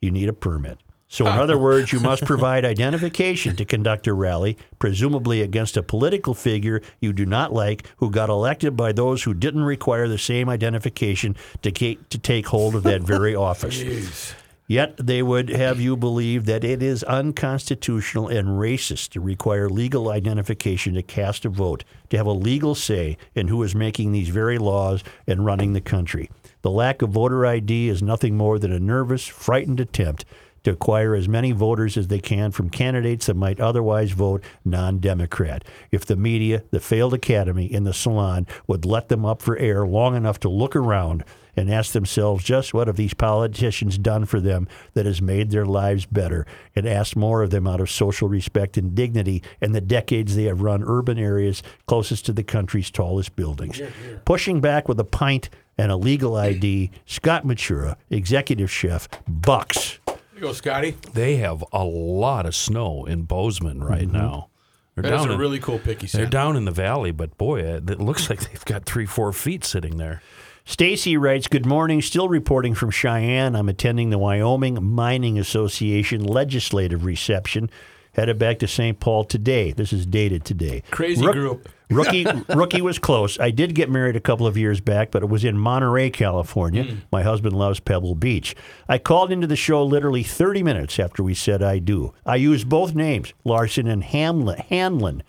[0.00, 0.78] you need a permit.
[1.08, 1.42] So, in ah.
[1.42, 6.82] other words, you must provide identification to conduct a rally, presumably against a political figure
[7.00, 11.36] you do not like who got elected by those who didn't require the same identification
[11.62, 14.34] to, to take hold of that very office.
[14.68, 20.10] Yet they would have you believe that it is unconstitutional and racist to require legal
[20.10, 24.28] identification to cast a vote, to have a legal say in who is making these
[24.28, 26.30] very laws and running the country.
[26.62, 30.24] The lack of voter ID is nothing more than a nervous, frightened attempt
[30.64, 34.98] to acquire as many voters as they can from candidates that might otherwise vote non
[34.98, 35.64] Democrat.
[35.90, 39.86] If the media, the failed academy, and the salon would let them up for air
[39.86, 41.24] long enough to look around
[41.56, 45.66] and ask themselves just what have these politicians done for them that has made their
[45.66, 46.46] lives better
[46.76, 50.44] and ask more of them out of social respect and dignity in the decades they
[50.44, 53.80] have run urban areas closest to the country's tallest buildings.
[54.24, 55.50] Pushing back with a pint
[55.80, 59.98] and a legal ID, Scott Matura, executive chef, Bucks.
[60.06, 60.94] There you go, Scotty.
[61.14, 64.48] They have a lot of snow in Bozeman right now.
[64.94, 66.30] They're That is a in- really cool pick, he They're said.
[66.30, 69.64] down in the valley, but boy, uh, it looks like they've got three, four feet
[69.64, 70.20] sitting there.
[70.66, 72.02] Stacy writes, Good morning.
[72.02, 73.56] Still reporting from Cheyenne.
[73.56, 77.70] I'm attending the Wyoming Mining Association legislative reception.
[78.12, 78.98] Headed back to St.
[78.98, 79.70] Paul today.
[79.72, 80.82] This is dated today.
[80.90, 81.68] Crazy Rook- group.
[81.90, 83.36] Rookie rookie was close.
[83.40, 86.84] I did get married a couple of years back, but it was in Monterey, California.
[86.84, 86.98] Hmm.
[87.10, 88.54] My husband loves Pebble Beach.
[88.88, 92.14] I called into the show literally 30 minutes after we said I do.
[92.24, 94.58] I used both names, Larson and Hamlin.
[94.68, 95.24] Hanlon.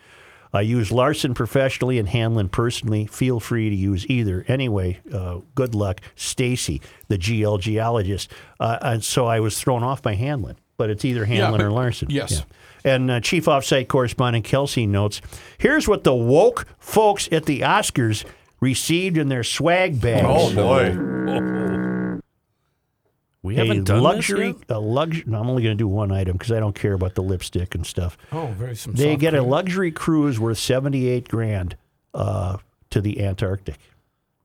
[0.53, 3.07] I use Larson professionally and Hanlon personally.
[3.07, 4.45] Feel free to use either.
[4.47, 8.31] Anyway, uh, good luck, Stacy, the GL geologist.
[8.59, 11.71] Uh, and so I was thrown off by Hanlon, but it's either Hanlon but- or
[11.71, 12.09] Larson.
[12.11, 12.31] yes.
[12.33, 12.41] Yeah.
[12.83, 15.21] And uh, Chief Offsite Correspondent Kelsey notes
[15.57, 18.25] here's what the woke folks at the Oscars
[18.59, 20.25] received in their swag bags.
[20.27, 21.07] Oh boy.
[23.43, 25.23] We haven't done luxury, this a luxury.
[25.27, 27.85] I'm only going to do one item because I don't care about the lipstick and
[27.85, 28.15] stuff.
[28.31, 28.93] Oh, very some.
[28.93, 31.75] They soft get a luxury cruise worth 78 grand
[32.13, 32.57] uh,
[32.91, 33.79] to the Antarctic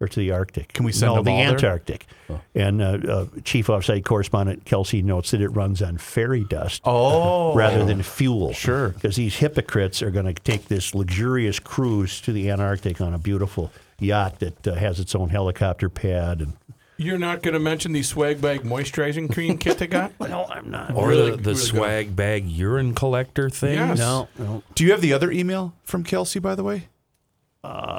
[0.00, 0.72] or to the Arctic.
[0.72, 1.48] Can we send no, them the all there?
[1.52, 2.06] Antarctic?
[2.54, 7.54] And uh, uh, Chief Offsite Correspondent Kelsey notes that it runs on fairy dust Oh,
[7.54, 8.52] rather than fuel.
[8.52, 8.90] Sure.
[8.90, 13.18] Because these hypocrites are going to take this luxurious cruise to the Antarctic on a
[13.18, 16.40] beautiful yacht that uh, has its own helicopter pad.
[16.42, 16.52] And
[16.98, 20.12] You're not going to mention the swag bag moisturizing cream kit they got?
[20.20, 20.94] no, I'm not.
[20.94, 23.74] Or Really- the, the really swag bag urine collector thing.
[23.76, 23.98] Yes.
[23.98, 24.62] No, no.
[24.74, 26.88] Do you have the other email from Kelsey, by the way?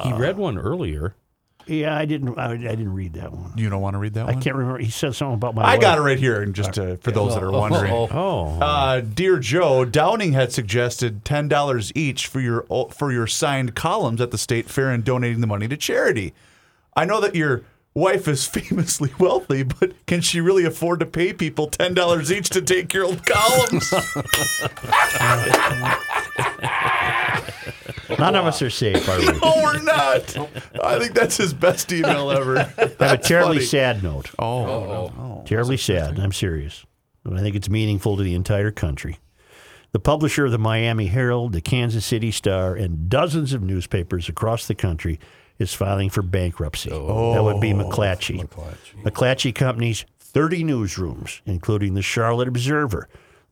[0.03, 1.14] He read one earlier.
[1.68, 2.38] Yeah, I didn't.
[2.38, 3.52] I, I didn't read that one.
[3.56, 4.31] You don't want to read that one?
[4.31, 4.44] I one?
[4.44, 4.80] can't remember.
[4.80, 5.64] He said something about my.
[5.64, 7.91] I got it right here, and just uh, for those that are wondering.
[7.94, 8.60] Oh.
[8.60, 14.22] Uh, dear Joe, Downing had suggested ten dollars each for your for your signed columns
[14.22, 16.34] at the state fair and donating the money to charity.
[16.95, 17.64] I know that your
[17.94, 22.49] wife is famously wealthy, but can she really afford to pay people ten dollars each
[22.52, 23.94] to take your old columns?
[28.17, 29.25] None of us are safe, are we?
[29.25, 30.38] no, we're not.
[30.84, 32.57] I think that's his best email ever.
[32.59, 33.65] I have a terribly funny.
[33.65, 34.31] sad note.
[34.39, 36.19] Oh, oh Terribly sad.
[36.19, 36.85] I'm serious.
[37.23, 39.17] But I think it's meaningful to the entire country.
[39.91, 44.67] The publisher of the Miami Herald, the Kansas City Star, and dozens of newspapers across
[44.67, 45.19] the country
[45.59, 46.91] is filing for bankruptcy.
[46.91, 48.47] Oh, That would be McClatchy.
[49.03, 53.07] McClatchy Company's 30 newsrooms, including the Charlotte Observer,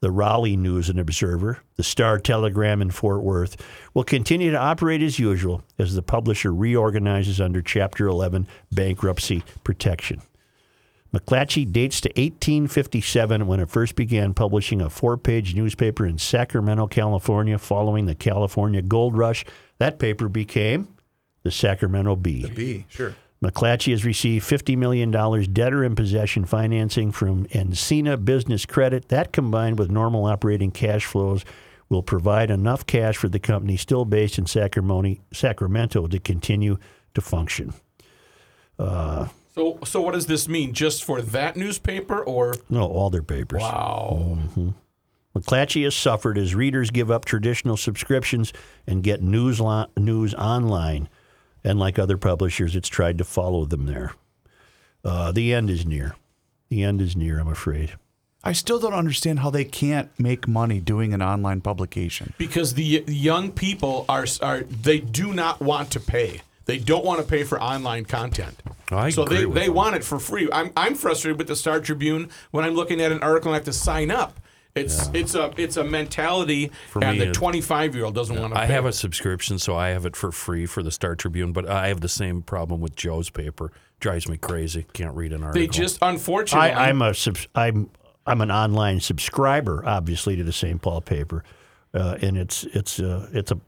[0.05, 3.57] the Raleigh News and Observer, the Star Telegram in Fort Worth,
[3.95, 10.21] will continue to operate as usual as the publisher reorganizes under Chapter 11 bankruptcy protection.
[11.11, 16.85] McClatchy dates to 1857 when it first began publishing a four page newspaper in Sacramento,
[16.85, 19.43] California, following the California Gold Rush.
[19.79, 20.87] That paper became
[21.41, 22.47] the Sacramento Bee.
[22.47, 23.15] B, sure.
[23.43, 29.09] McClatchy has received $50 million debtor in possession financing from Encina Business Credit.
[29.09, 31.43] That combined with normal operating cash flows
[31.89, 36.77] will provide enough cash for the company still based in Sacramento, Sacramento to continue
[37.13, 37.73] to function.
[38.79, 40.73] Uh, so, so what does this mean?
[40.73, 43.61] Just for that newspaper, or No, all their papers.
[43.61, 44.37] wow?
[44.37, 44.69] Mm-hmm.
[45.37, 48.53] McClatchy has suffered as readers give up traditional subscriptions
[48.87, 51.09] and get news, li- news online.
[51.65, 54.13] And like other publishers, it's tried to follow them there.
[55.03, 56.15] Uh, the end is near.
[56.69, 57.93] The end is near, I'm afraid.
[58.43, 62.33] I still don't understand how they can't make money doing an online publication.
[62.37, 66.41] Because the young people are are they do not want to pay.
[66.65, 68.61] They don't want to pay for online content.
[68.91, 69.73] I so agree they, with they them.
[69.73, 70.47] want it for free.
[70.53, 73.57] I'm I'm frustrated with the Star Tribune when I'm looking at an article and I
[73.57, 74.39] have to sign up.
[74.75, 78.53] It's it's a it's a mentality, For and me, the 25 year old doesn't want
[78.53, 78.59] to.
[78.59, 78.73] I pay.
[78.73, 81.53] have a subscription, so I have it for free for the Star Tribune.
[81.53, 83.71] But I have the same problem with Joe's paper.
[84.01, 84.85] Drives me crazy.
[84.91, 85.61] Can't read an article.
[85.61, 86.71] They just unfortunately.
[86.71, 87.89] I, I'm a subs- I'm
[88.27, 90.81] I'm an online subscriber, obviously, to the St.
[90.81, 91.45] Paul paper,
[91.93, 93.59] uh, and it's it's uh, it's a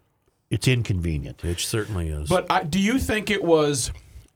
[0.49, 1.45] it's inconvenient.
[1.45, 2.27] It certainly is.
[2.27, 3.91] But I, do you think it was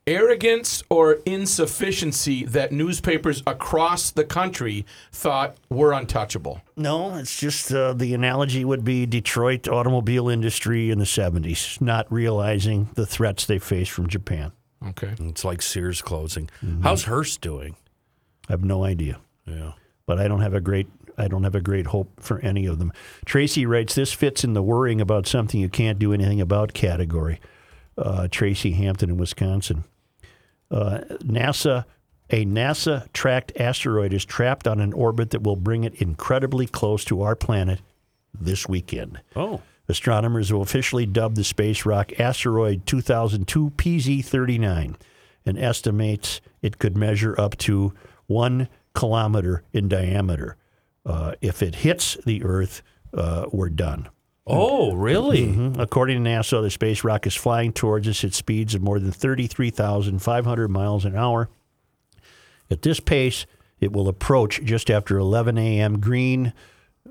[0.08, 6.62] arrogance or insufficiency that newspapers across the country thought were untouchable?
[6.76, 12.12] No, it's just uh, the analogy would be Detroit automobile industry in the 70s, not
[12.12, 14.52] realizing the threats they face from Japan.
[14.88, 15.14] Okay.
[15.20, 16.50] it's like Sears closing.
[16.66, 16.82] Mm-hmm.
[16.82, 17.76] How's Hearst doing?
[18.50, 19.20] I have no idea.
[19.46, 19.74] Yeah.
[20.08, 20.88] but I don't have a great
[21.18, 22.92] I don't have a great hope for any of them.
[23.26, 27.40] Tracy writes, "This fits in the worrying about something you can't do anything about category."
[27.98, 29.84] Uh, Tracy Hampton in Wisconsin.
[30.70, 31.86] Uh, NASA,
[32.30, 37.04] a NASA tracked asteroid is trapped on an orbit that will bring it incredibly close
[37.06, 37.82] to our planet
[38.34, 39.22] this weekend.
[39.36, 39.62] Oh.
[39.90, 44.96] Astronomers will officially dub the space rock asteroid 2002 PZ39
[45.46, 47.94] and estimates it could measure up to
[48.28, 50.56] one kilometer in diameter.
[51.06, 52.82] Uh, if it hits the Earth,
[53.14, 54.08] uh, we're done.
[54.48, 55.48] Oh, really?
[55.48, 55.80] Mhm.
[55.80, 59.12] According to NASA, the space rock is flying towards us at speeds of more than
[59.12, 61.50] 33,500 miles an hour.
[62.70, 63.46] At this pace,
[63.80, 66.00] it will approach just after 11 a.m.
[66.00, 66.54] green.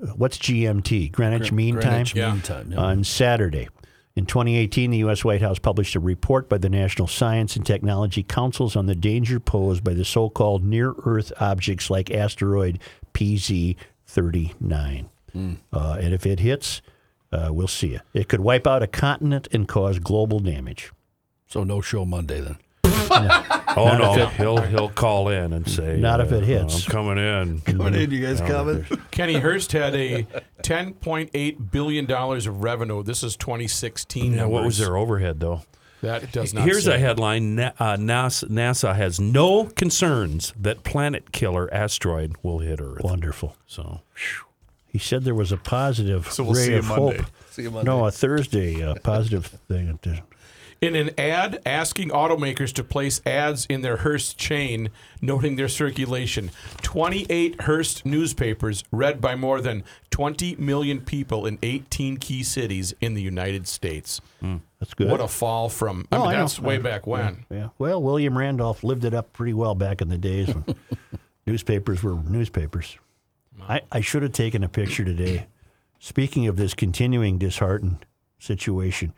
[0.01, 1.11] uh, What's GMT?
[1.11, 2.33] Greenwich Mean Greenwich Time?
[2.33, 2.79] Mean Time, yeah.
[2.79, 3.69] On Saturday.
[4.13, 5.23] In 2018, the U.S.
[5.23, 9.39] White House published a report by the National Science and Technology Councils on the danger
[9.39, 12.77] posed by the so called near Earth objects like asteroid
[13.13, 15.09] PZ 39.
[15.71, 16.81] Uh, and if it hits,
[17.31, 18.01] uh, we'll see it.
[18.13, 20.91] It could wipe out a continent and cause global damage.
[21.47, 22.57] So no show Monday then.
[23.73, 26.85] Oh no, he'll he'll call in and say, Not if it uh, hits.
[26.85, 27.61] I'm coming in.
[27.61, 28.85] Coming in, you guys coming?
[29.11, 30.23] Kenny Hurst had a
[30.63, 33.03] 10.8 billion dollars of revenue.
[33.03, 34.33] This is 2016.
[34.33, 35.61] Yeah, what was their overhead though?
[36.01, 36.65] That does not.
[36.65, 36.95] Here's say.
[36.95, 42.81] a headline: Na- uh, NASA, NASA has no concerns that planet killer asteroid will hit
[42.81, 43.03] Earth.
[43.03, 43.55] Wonderful.
[43.67, 44.01] So,
[44.91, 47.17] He said there was a positive So we'll ray see you of Monday.
[47.17, 47.25] hope.
[47.51, 47.89] See you Monday.
[47.89, 49.97] No, a Thursday uh, positive thing.
[50.81, 54.89] In an ad asking automakers to place ads in their Hearst chain,
[55.21, 56.49] noting their circulation,
[56.81, 63.13] 28 Hearst newspapers read by more than 20 million people in 18 key cities in
[63.13, 64.19] the United States.
[64.79, 65.11] That's good.
[65.11, 66.39] What a fall from, I Oh, mean, I know.
[66.39, 67.45] that's way back when.
[67.51, 67.69] Yeah.
[67.77, 70.65] Well, William Randolph lived it up pretty well back in the days when
[71.45, 72.97] newspapers were newspapers.
[73.67, 75.47] I, I should have taken a picture today.
[75.99, 78.05] Speaking of this continuing disheartened
[78.39, 79.13] situation,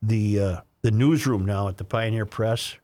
[0.00, 2.76] the uh, the newsroom now at the Pioneer Press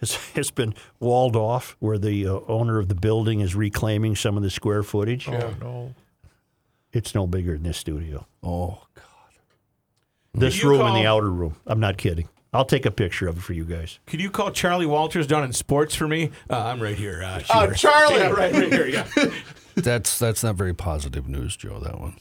[0.00, 4.36] has, has been walled off, where the uh, owner of the building is reclaiming some
[4.36, 5.26] of the square footage.
[5.28, 5.52] Yeah.
[5.60, 5.94] no.
[6.92, 8.26] It's no bigger than this studio.
[8.42, 9.04] Oh, God.
[10.34, 11.56] This you room and the outer room.
[11.66, 12.28] I'm not kidding.
[12.52, 13.98] I'll take a picture of it for you guys.
[14.06, 16.30] Could you call Charlie Walters down in sports for me?
[16.48, 17.22] Uh, I'm right here.
[17.22, 18.16] Uh, Oh, Charlie!
[18.16, 18.86] Yeah, right, right here.
[18.86, 19.06] Yeah.
[19.82, 21.78] That's that's not very positive news, Joe.
[21.80, 22.16] That one.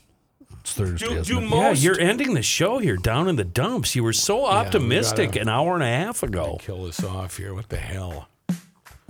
[0.62, 1.08] It's Thursday.
[1.08, 1.44] Do, isn't do it?
[1.44, 3.96] Yeah, most you're ending the show here down in the dumps.
[3.96, 6.58] You were so optimistic gotta- an hour and a half ago.
[6.62, 7.54] kill us off here?
[7.54, 8.28] What the hell?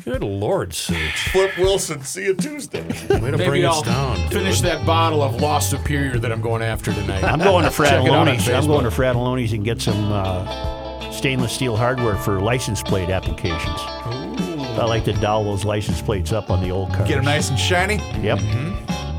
[0.05, 1.19] Good Lord, Suits.
[1.31, 2.03] Flip Wilson.
[2.03, 2.83] See you Tuesday.
[2.83, 4.29] Way to Maybe bring I'll us down.
[4.29, 7.23] finish that bottle of Lost Superior that I'm going after tonight.
[7.23, 8.49] I'm going to Check it out on Fratallone's.
[8.49, 13.81] I'm going to Fratallone's and get some uh, stainless steel hardware for license plate applications.
[14.79, 17.07] I like to dowel those license plates up on the old cars.
[17.07, 17.97] Get them nice and shiny.
[18.21, 18.39] Yep.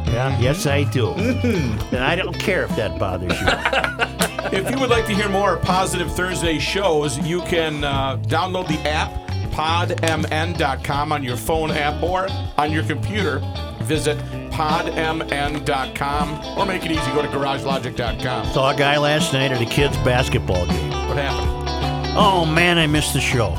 [0.08, 0.38] Yeah.
[0.40, 1.10] Yes, I do.
[1.12, 3.48] and I don't care if that bothers you.
[4.50, 8.78] If you would like to hear more Positive Thursday shows, you can uh, download the
[8.88, 9.12] app
[9.50, 13.40] podmn.com on your phone app or on your computer.
[13.82, 14.16] Visit
[14.52, 17.10] podmn.com or make it easy.
[17.12, 18.46] Go to garagelogic.com.
[18.52, 20.90] Saw a guy last night at a kids' basketball game.
[21.08, 22.14] What happened?
[22.16, 23.50] Oh man, I missed the show.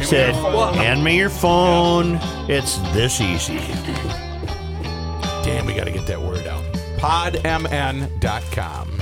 [0.00, 0.34] Said,
[0.74, 2.18] hand me your phone.
[2.48, 3.58] It's this easy.
[5.44, 6.62] Damn, we got to get that word out.
[6.98, 9.01] podmn.com.